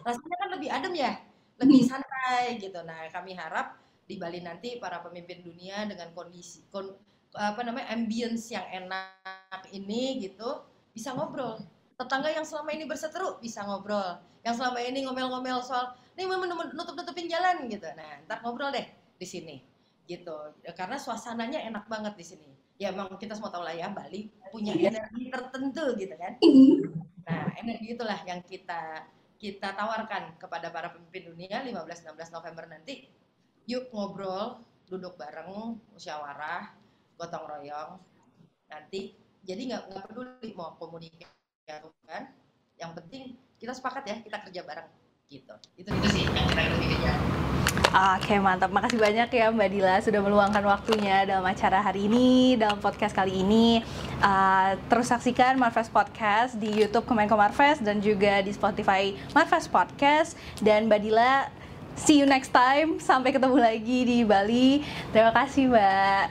rasanya 0.07 0.37
kan 0.39 0.49
lebih 0.55 0.69
adem 0.71 0.93
ya 0.95 1.11
lebih 1.57 1.81
santai 1.83 2.61
gitu. 2.61 2.79
Nah 2.85 3.09
kami 3.09 3.33
harap 3.33 3.77
di 4.07 4.15
Bali 4.15 4.39
nanti 4.39 4.79
para 4.79 5.03
pemimpin 5.03 5.43
dunia 5.43 5.83
dengan 5.83 6.13
kondisi 6.15 6.63
kon, 6.71 6.95
apa 7.35 7.59
namanya 7.65 7.91
ambience 7.91 8.53
yang 8.53 8.63
enak 8.71 9.67
ini 9.73 10.23
gitu 10.23 10.63
bisa 10.95 11.11
ngobrol. 11.11 11.59
Tetangga 11.97 12.29
yang 12.29 12.45
selama 12.45 12.71
ini 12.71 12.85
berseteru 12.85 13.41
bisa 13.41 13.65
ngobrol. 13.65 14.21
Yang 14.45 14.63
selama 14.63 14.79
ini 14.79 15.03
ngomel-ngomel 15.03 15.59
soal 15.65 15.97
ini 16.15 16.23
mau 16.29 16.39
nutup-nutupin 16.45 17.27
jalan 17.27 17.67
gitu. 17.67 17.89
Nah 17.97 18.21
ntar 18.29 18.39
ngobrol 18.45 18.71
deh 18.71 18.85
di 19.17 19.27
sini 19.27 19.59
gitu. 20.07 20.55
Karena 20.77 20.95
suasananya 20.95 21.67
enak 21.67 21.89
banget 21.89 22.13
di 22.15 22.25
sini. 22.25 22.49
Ya 22.77 22.93
emang 22.93 23.17
kita 23.17 23.33
semua 23.33 23.49
tahu 23.49 23.65
lah 23.65 23.73
ya 23.73 23.89
Bali 23.89 24.29
punya 24.53 24.77
energi 24.77 25.33
tertentu 25.33 25.97
gitu 25.97 26.13
kan. 26.13 26.37
Nah 27.25 27.49
energi 27.57 27.97
itulah 27.97 28.21
yang 28.29 28.45
kita 28.45 29.03
kita 29.37 29.73
tawarkan 29.77 30.35
kepada 30.41 30.73
para 30.73 30.89
pemimpin 30.89 31.33
dunia 31.33 31.61
15-16 31.61 32.33
November 32.33 32.65
nanti. 32.65 33.05
Yuk 33.69 33.93
ngobrol 33.93 34.61
duduk 34.89 35.15
bareng 35.19 35.77
musyawarah 35.93 36.73
gotong 37.15 37.45
royong. 37.45 37.91
Nanti 38.67 39.13
jadi 39.45 39.61
nggak 39.73 39.83
nggak 39.93 40.05
peduli 40.09 40.49
mau 40.57 40.73
komunikasi 40.75 41.29
bukan. 41.85 42.23
Yang 42.77 42.91
penting 43.03 43.23
kita 43.57 43.73
sepakat 43.73 44.03
ya 44.05 44.15
kita 44.25 44.37
kerja 44.49 44.61
bareng 44.65 44.89
gitu. 45.29 45.55
Itu 45.77 45.89
itu 45.93 46.07
sih 46.13 46.23
yang 46.25 46.47
kita 46.49 46.61
lebih 46.73 46.89
kejar 46.97 47.66
Oke 47.87 48.35
mantap, 48.37 48.67
makasih 48.75 48.99
banyak 48.99 49.31
ya 49.31 49.47
Mbak 49.47 49.69
Dila 49.71 49.95
sudah 50.03 50.19
meluangkan 50.19 50.59
waktunya 50.67 51.23
dalam 51.23 51.47
acara 51.47 51.79
hari 51.79 52.11
ini, 52.11 52.59
dalam 52.59 52.83
podcast 52.83 53.15
kali 53.15 53.39
ini. 53.41 53.79
Uh, 54.19 54.75
terus 54.91 55.07
saksikan 55.07 55.55
Marves 55.55 55.87
Podcast 55.87 56.59
di 56.59 56.67
YouTube 56.67 57.07
Kemenko 57.07 57.39
Marves 57.39 57.79
dan 57.79 58.03
juga 58.03 58.43
di 58.43 58.51
Spotify 58.51 59.15
Marves 59.31 59.71
Podcast. 59.71 60.35
Dan 60.59 60.91
Mbak 60.91 60.99
Dila, 60.99 61.47
see 61.95 62.19
you 62.19 62.27
next 62.27 62.51
time. 62.51 62.99
Sampai 62.99 63.31
ketemu 63.31 63.55
lagi 63.55 63.99
di 64.03 64.17
Bali. 64.27 64.83
Terima 65.15 65.31
kasih 65.31 65.71
Mbak. 65.71 66.25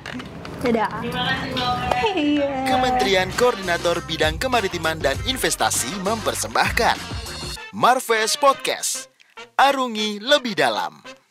Dadah. 0.57 0.91
terima 1.01 1.25
kasih 1.25 1.51
Mbak 1.53 1.77
Iya. 2.17 2.53
Kementerian 2.69 3.29
Koordinator 3.35 3.97
Bidang 4.05 4.37
Kemaritiman 4.37 5.01
dan 5.01 5.17
Investasi 5.25 5.89
mempersembahkan 6.05 6.97
Marves 7.73 8.37
Podcast. 8.37 9.09
Arungi 9.57 10.21
lebih 10.21 10.53
dalam. 10.53 11.26